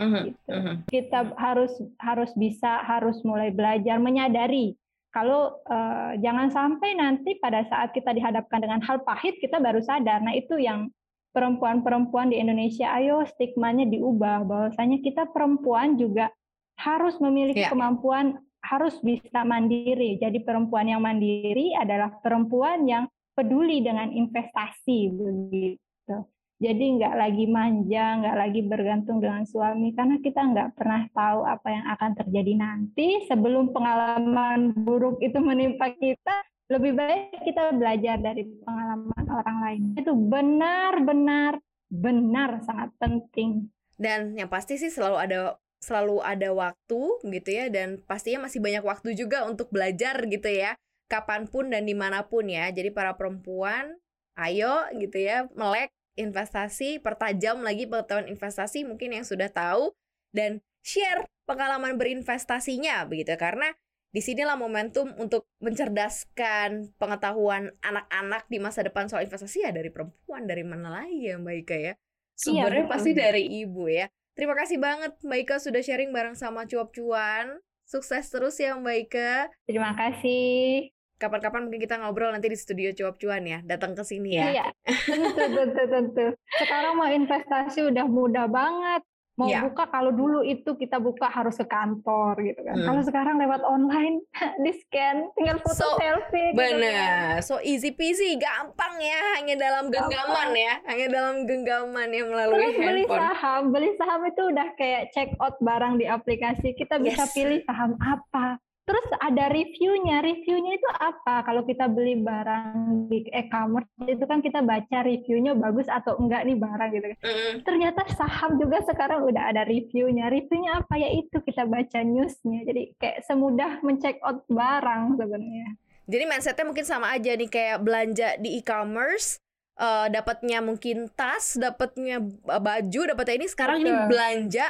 Gitu. 0.00 0.56
Kita 0.88 1.34
harus 1.36 1.76
harus 2.00 2.32
bisa 2.38 2.80
harus 2.86 3.20
mulai 3.20 3.52
belajar 3.52 4.00
menyadari 4.00 4.79
kalau 5.10 5.58
uh, 5.66 6.14
jangan 6.22 6.54
sampai 6.54 6.94
nanti 6.94 7.34
pada 7.42 7.66
saat 7.66 7.90
kita 7.90 8.14
dihadapkan 8.14 8.62
dengan 8.62 8.78
hal 8.86 9.02
pahit 9.02 9.42
kita 9.42 9.58
baru 9.58 9.82
sadar. 9.82 10.22
Nah 10.22 10.38
itu 10.38 10.54
yang 10.54 10.90
perempuan-perempuan 11.34 12.30
di 12.30 12.38
Indonesia, 12.38 12.90
ayo 12.94 13.26
stigmanya 13.26 13.86
diubah 13.86 14.46
bahwasanya 14.46 15.02
kita 15.02 15.30
perempuan 15.30 15.98
juga 15.98 16.30
harus 16.78 17.18
memiliki 17.18 17.66
yeah. 17.66 17.70
kemampuan 17.70 18.38
harus 18.60 18.98
bisa 19.02 19.42
mandiri. 19.42 20.20
Jadi 20.20 20.42
perempuan 20.46 20.86
yang 20.86 21.02
mandiri 21.02 21.74
adalah 21.74 22.14
perempuan 22.22 22.86
yang 22.86 23.04
peduli 23.34 23.80
dengan 23.80 24.12
investasi 24.12 25.10
begitu. 25.10 26.16
Jadi 26.60 27.00
nggak 27.00 27.14
lagi 27.16 27.48
manja, 27.48 28.20
nggak 28.20 28.36
lagi 28.36 28.60
bergantung 28.68 29.16
dengan 29.16 29.48
suami 29.48 29.96
karena 29.96 30.20
kita 30.20 30.44
nggak 30.44 30.76
pernah 30.76 31.08
tahu 31.16 31.48
apa 31.48 31.68
yang 31.72 31.86
akan 31.96 32.10
terjadi 32.20 32.52
nanti. 32.52 33.24
Sebelum 33.24 33.72
pengalaman 33.72 34.76
buruk 34.76 35.24
itu 35.24 35.40
menimpa 35.40 35.88
kita, 35.96 36.44
lebih 36.68 37.00
baik 37.00 37.40
kita 37.48 37.72
belajar 37.72 38.20
dari 38.20 38.44
pengalaman 38.60 39.24
orang 39.32 39.58
lain. 39.64 39.82
Itu 39.96 40.12
benar-benar 40.12 41.64
benar 41.88 42.60
sangat 42.60 42.92
penting. 43.00 43.72
Dan 43.96 44.36
yang 44.36 44.52
pasti 44.52 44.76
sih 44.76 44.92
selalu 44.92 45.16
ada 45.16 45.38
selalu 45.80 46.20
ada 46.20 46.52
waktu 46.52 47.00
gitu 47.24 47.50
ya 47.56 47.72
dan 47.72 48.04
pastinya 48.04 48.44
masih 48.44 48.60
banyak 48.60 48.84
waktu 48.84 49.16
juga 49.16 49.48
untuk 49.48 49.72
belajar 49.72 50.20
gitu 50.28 50.52
ya 50.52 50.76
kapan 51.08 51.48
pun 51.48 51.72
dan 51.72 51.88
di 51.88 51.96
mana 51.96 52.20
pun 52.28 52.44
ya 52.44 52.68
jadi 52.68 52.92
para 52.92 53.16
perempuan 53.16 53.96
ayo 54.36 54.84
gitu 55.00 55.16
ya 55.16 55.48
melek 55.56 55.88
investasi, 56.18 56.98
pertajam 56.98 57.62
lagi 57.62 57.86
pengetahuan 57.86 58.30
investasi 58.30 58.86
mungkin 58.86 59.14
yang 59.14 59.26
sudah 59.26 59.50
tahu 59.50 59.94
dan 60.34 60.62
share 60.82 61.26
pengalaman 61.44 61.98
berinvestasinya 61.98 63.06
begitu. 63.06 63.34
Karena 63.36 63.70
di 64.10 64.18
sinilah 64.18 64.58
momentum 64.58 65.14
untuk 65.22 65.46
mencerdaskan 65.62 66.98
pengetahuan 66.98 67.70
anak-anak 67.78 68.50
di 68.50 68.58
masa 68.58 68.82
depan 68.82 69.06
soal 69.06 69.22
investasi 69.22 69.62
ya 69.62 69.70
dari 69.70 69.90
perempuan 69.94 70.50
dari 70.50 70.66
mana 70.66 70.90
lagi 71.02 71.30
ya 71.30 71.38
Mbak 71.38 71.56
Ika 71.66 71.76
ya? 71.78 71.94
Sumbernya 72.34 72.84
iya, 72.86 72.90
pasti 72.90 73.10
dari 73.14 73.44
ibu 73.62 73.86
ya. 73.86 74.10
Terima 74.34 74.58
kasih 74.58 74.82
banget 74.82 75.14
Mbak 75.22 75.38
Ika 75.46 75.56
sudah 75.62 75.82
sharing 75.84 76.10
bareng 76.10 76.34
sama 76.34 76.66
cuap 76.66 76.90
cuan. 76.90 77.62
Sukses 77.86 78.26
terus 78.30 78.58
ya 78.58 78.74
Mbak 78.74 78.96
Ika. 79.06 79.32
Terima 79.66 79.94
kasih 79.94 80.90
kapan-kapan 81.20 81.68
mungkin 81.68 81.84
kita 81.84 82.00
ngobrol 82.00 82.32
nanti 82.32 82.48
di 82.48 82.56
studio 82.56 82.96
cuap 82.96 83.20
cuan 83.20 83.44
ya 83.44 83.60
datang 83.60 83.92
ke 83.92 84.00
sini 84.00 84.40
ya. 84.40 84.46
Iya. 84.48 84.66
Tentu 84.88 85.44
tentu 85.52 85.82
tentu. 85.84 86.26
Sekarang 86.56 86.96
mau 86.96 87.12
investasi 87.12 87.92
udah 87.92 88.08
mudah 88.08 88.48
banget. 88.48 89.04
Mau 89.36 89.48
ya. 89.48 89.64
buka 89.64 89.88
kalau 89.88 90.12
dulu 90.12 90.44
itu 90.44 90.76
kita 90.76 91.00
buka 91.00 91.24
harus 91.32 91.56
ke 91.56 91.64
kantor 91.64 92.36
gitu 92.44 92.60
kan. 92.60 92.76
Hmm. 92.76 92.86
kalau 92.92 93.00
sekarang 93.00 93.40
lewat 93.40 93.64
online 93.64 94.20
di 94.64 94.72
scan 94.76 95.32
tinggal 95.32 95.56
foto 95.64 95.80
so, 95.80 95.96
selfie 95.96 96.52
bener 96.52 96.76
gitu 96.76 97.40
kan. 97.40 97.40
so 97.40 97.56
easy 97.64 97.88
peasy 97.92 98.36
gampang 98.36 99.00
ya. 99.00 99.40
Hanya 99.40 99.54
dalam 99.56 99.88
genggaman 99.88 100.50
ya. 100.52 100.74
Hanya 100.88 101.06
dalam 101.08 101.36
genggaman 101.48 102.08
ya 102.12 102.24
melalui 102.28 102.68
Terus 102.68 102.76
handphone. 102.80 102.88
beli 102.88 103.04
saham. 103.08 103.62
Beli 103.72 103.90
saham 103.96 104.20
itu 104.28 104.42
udah 104.44 104.68
kayak 104.76 105.02
check 105.16 105.30
out 105.40 105.56
barang 105.60 105.96
di 106.00 106.04
aplikasi. 106.04 106.76
Kita 106.76 107.00
bisa 107.00 107.24
yes. 107.24 107.32
pilih 107.32 107.60
saham 107.64 107.96
apa 108.00 108.60
Terus 108.88 109.06
ada 109.22 109.52
reviewnya. 109.52 110.18
Reviewnya 110.24 110.72
itu 110.74 110.88
apa? 110.98 111.46
Kalau 111.46 111.62
kita 111.62 111.86
beli 111.86 112.18
barang 112.20 113.06
di 113.06 113.22
e-commerce 113.30 113.90
itu 114.08 114.24
kan 114.26 114.42
kita 114.42 114.64
baca 114.64 114.98
reviewnya 115.06 115.54
bagus 115.54 115.86
atau 115.86 116.18
enggak 116.18 116.48
nih 116.48 116.58
barang 116.58 116.90
gitu. 116.96 117.06
Mm. 117.22 117.52
Ternyata 117.62 118.02
saham 118.16 118.58
juga 118.58 118.82
sekarang 118.82 119.28
udah 119.28 119.52
ada 119.54 119.62
reviewnya. 119.68 120.26
Reviewnya 120.32 120.82
apa 120.82 120.98
ya 120.98 121.08
itu 121.12 121.38
kita 121.38 121.68
baca 121.70 122.02
newsnya. 122.02 122.66
Jadi 122.66 122.82
kayak 122.98 123.22
semudah 123.28 123.78
mencek 123.84 124.18
out 124.26 124.42
barang 124.50 125.20
sebenarnya. 125.20 125.68
Jadi 126.10 126.24
mindsetnya 126.26 126.66
mungkin 126.66 126.86
sama 126.88 127.14
aja 127.14 127.38
nih 127.38 127.46
kayak 127.46 127.78
belanja 127.86 128.34
di 128.42 128.58
e-commerce 128.58 129.38
uh, 129.78 130.06
dapatnya 130.10 130.58
mungkin 130.58 131.08
tas, 131.14 131.54
dapatnya 131.54 132.18
baju, 132.44 133.00
dapatnya 133.14 133.34
ini 133.40 133.48
sekarang 133.48 133.78
Betul. 133.80 133.88
ini 133.88 134.00
belanja 134.10 134.66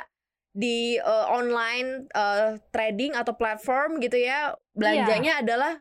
di 0.51 0.99
uh, 0.99 1.31
online 1.31 2.11
uh, 2.11 2.59
trading 2.75 3.15
atau 3.15 3.35
platform 3.39 4.03
gitu 4.03 4.19
ya 4.19 4.55
belanjanya 4.75 5.39
iya. 5.39 5.43
adalah 5.43 5.73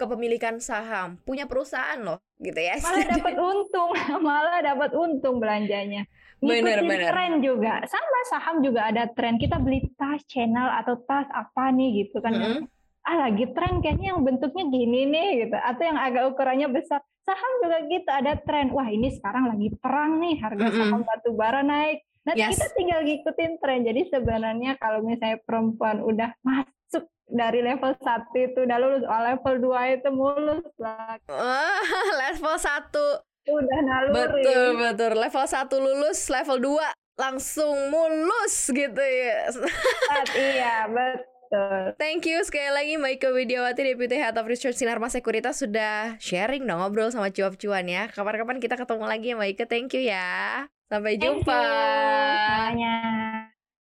kepemilikan 0.00 0.56
saham, 0.64 1.20
punya 1.28 1.44
perusahaan 1.44 2.00
loh, 2.00 2.24
gitu 2.40 2.56
ya. 2.56 2.80
Malah 2.80 3.04
dapat 3.20 3.34
untung, 3.36 3.90
malah 4.24 4.58
dapat 4.64 4.90
untung 4.96 5.36
belanjanya. 5.36 6.08
Bener, 6.40 6.80
bener. 6.80 7.12
tren 7.12 7.44
juga. 7.44 7.84
Sama 7.84 8.20
saham 8.32 8.64
juga 8.64 8.88
ada 8.88 9.04
tren. 9.12 9.36
Kita 9.36 9.60
beli 9.60 9.92
tas 10.00 10.24
channel 10.24 10.72
atau 10.80 10.96
tas 11.04 11.28
apa 11.36 11.68
nih 11.68 12.08
gitu 12.08 12.24
kan. 12.24 12.32
Mm 12.32 12.40
-hmm. 12.40 12.60
Ah 13.04 13.28
lagi 13.28 13.44
tren 13.52 13.84
kayaknya 13.84 14.16
yang 14.16 14.24
bentuknya 14.24 14.64
gini 14.72 15.04
nih 15.04 15.28
gitu. 15.44 15.56
Atau 15.60 15.84
yang 15.84 16.00
agak 16.00 16.32
ukurannya 16.32 16.72
besar. 16.72 17.04
Saham 17.28 17.52
juga 17.60 17.84
gitu 17.92 18.08
ada 18.08 18.40
tren. 18.40 18.72
Wah 18.72 18.88
ini 18.88 19.12
sekarang 19.12 19.52
lagi 19.52 19.68
perang 19.76 20.16
nih 20.16 20.40
harga 20.40 20.64
mm 20.64 20.72
-hmm. 20.72 20.80
saham 20.80 21.00
batu 21.04 21.30
bara 21.36 21.60
naik. 21.60 22.00
Nah 22.28 22.34
yes. 22.36 22.56
kita 22.56 22.66
tinggal 22.76 23.00
ngikutin 23.04 23.52
tren. 23.60 23.80
Jadi 23.86 24.02
sebenarnya 24.12 24.76
kalau 24.76 25.00
misalnya 25.00 25.40
perempuan 25.40 26.04
udah 26.04 26.36
masuk 26.44 27.08
dari 27.30 27.64
level 27.64 27.96
satu 28.02 28.36
itu 28.36 28.58
udah 28.66 28.78
lulus, 28.82 29.04
oh, 29.06 29.22
level 29.22 29.54
2 29.72 29.96
itu 29.96 30.08
mulus 30.12 30.66
lah. 30.76 31.16
level 32.26 32.54
satu 32.60 33.24
udah 33.48 33.78
naluri. 33.82 34.42
Betul, 34.44 34.66
betul. 34.76 35.12
Level 35.16 35.44
1 35.46 35.86
lulus, 35.86 36.18
level 36.28 36.58
2 36.60 37.20
langsung 37.20 37.76
mulus 37.92 38.54
gitu 38.72 39.00
ya. 39.00 39.48
iya, 40.52 40.88
betul. 40.88 41.96
Thank 41.98 42.30
you 42.30 42.40
sekali 42.46 42.70
lagi 42.70 42.92
Mbak 42.96 43.12
Ika 43.20 43.28
Widiawati 43.34 43.82
Deputy 43.82 44.16
Head 44.16 44.38
of 44.38 44.46
Research 44.46 44.78
Sinar 44.78 45.02
Mas 45.02 45.18
Sekuritas 45.18 45.58
sudah 45.58 46.14
sharing 46.22 46.62
dong 46.62 46.78
ngobrol 46.78 47.10
sama 47.10 47.32
cuap-cuan 47.34 47.84
ya. 47.90 48.06
Kapan-kapan 48.08 48.62
kita 48.62 48.78
ketemu 48.78 49.04
lagi 49.04 49.26
ya 49.32 49.36
Mbak 49.36 49.50
Ika. 49.56 49.64
Thank 49.66 49.98
you 49.98 50.02
ya. 50.06 50.70
Sampai 50.90 51.22
jumpa. 51.22 51.62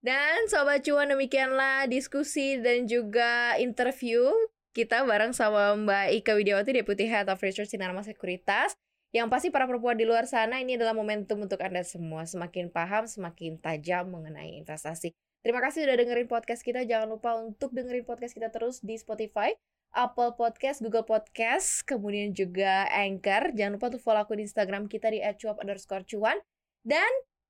Dan 0.04 0.44
Sobat 0.52 0.84
Cuan 0.84 1.08
demikianlah 1.08 1.88
diskusi 1.88 2.60
dan 2.60 2.84
juga 2.84 3.56
interview 3.56 4.28
kita 4.76 5.08
bareng 5.08 5.32
sama 5.32 5.72
Mbak 5.72 6.06
Ika 6.20 6.32
Widiawati 6.36 6.76
Deputy 6.76 7.08
Head 7.08 7.32
of 7.32 7.40
Research 7.40 7.72
Sinar 7.72 7.96
Mas 7.96 8.12
Sekuritas. 8.12 8.76
Yang 9.08 9.32
pasti 9.32 9.48
para 9.48 9.64
perempuan 9.64 9.96
di 9.96 10.04
luar 10.04 10.28
sana 10.28 10.60
ini 10.60 10.76
adalah 10.76 10.92
momentum 10.92 11.40
untuk 11.48 11.64
Anda 11.64 11.80
semua. 11.80 12.28
Semakin 12.28 12.68
paham, 12.68 13.08
semakin 13.08 13.56
tajam 13.56 14.12
mengenai 14.12 14.60
investasi. 14.60 15.16
Terima 15.40 15.64
kasih 15.64 15.88
sudah 15.88 15.96
dengerin 15.96 16.28
podcast 16.28 16.60
kita. 16.60 16.84
Jangan 16.84 17.08
lupa 17.08 17.40
untuk 17.40 17.72
dengerin 17.72 18.04
podcast 18.04 18.36
kita 18.36 18.52
terus 18.52 18.84
di 18.84 19.00
Spotify, 19.00 19.56
Apple 19.96 20.36
Podcast, 20.36 20.84
Google 20.84 21.08
Podcast, 21.08 21.88
kemudian 21.88 22.36
juga 22.36 22.84
Anchor. 22.92 23.56
Jangan 23.56 23.80
lupa 23.80 23.96
untuk 23.96 24.04
follow 24.04 24.28
akun 24.28 24.44
Instagram 24.44 24.92
kita 24.92 25.08
di 25.08 25.24
@cuap 25.24 25.56
underscore 25.64 26.04
cuan. 26.04 26.36
Dan 26.82 27.08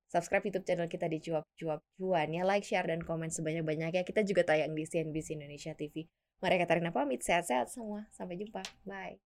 subscribe 0.09 0.41
YouTube 0.49 0.65
channel 0.65 0.89
kita 0.89 1.05
di 1.05 1.21
cuap 1.21 1.45
cuap 1.55 1.79
cuan 1.95 2.29
ya. 2.33 2.43
Like, 2.43 2.65
share, 2.65 2.89
dan 2.89 3.05
komen 3.05 3.29
sebanyak-banyaknya. 3.29 4.01
Kita 4.01 4.25
juga 4.25 4.43
tayang 4.43 4.73
di 4.73 4.83
CNBC 4.83 5.37
Indonesia 5.37 5.71
TV. 5.77 6.09
Mereka 6.39 6.65
Katarina 6.65 6.89
pamit, 6.89 7.21
sehat-sehat 7.21 7.69
semua. 7.69 8.07
Sampai 8.15 8.39
jumpa. 8.39 8.63
Bye. 8.87 9.28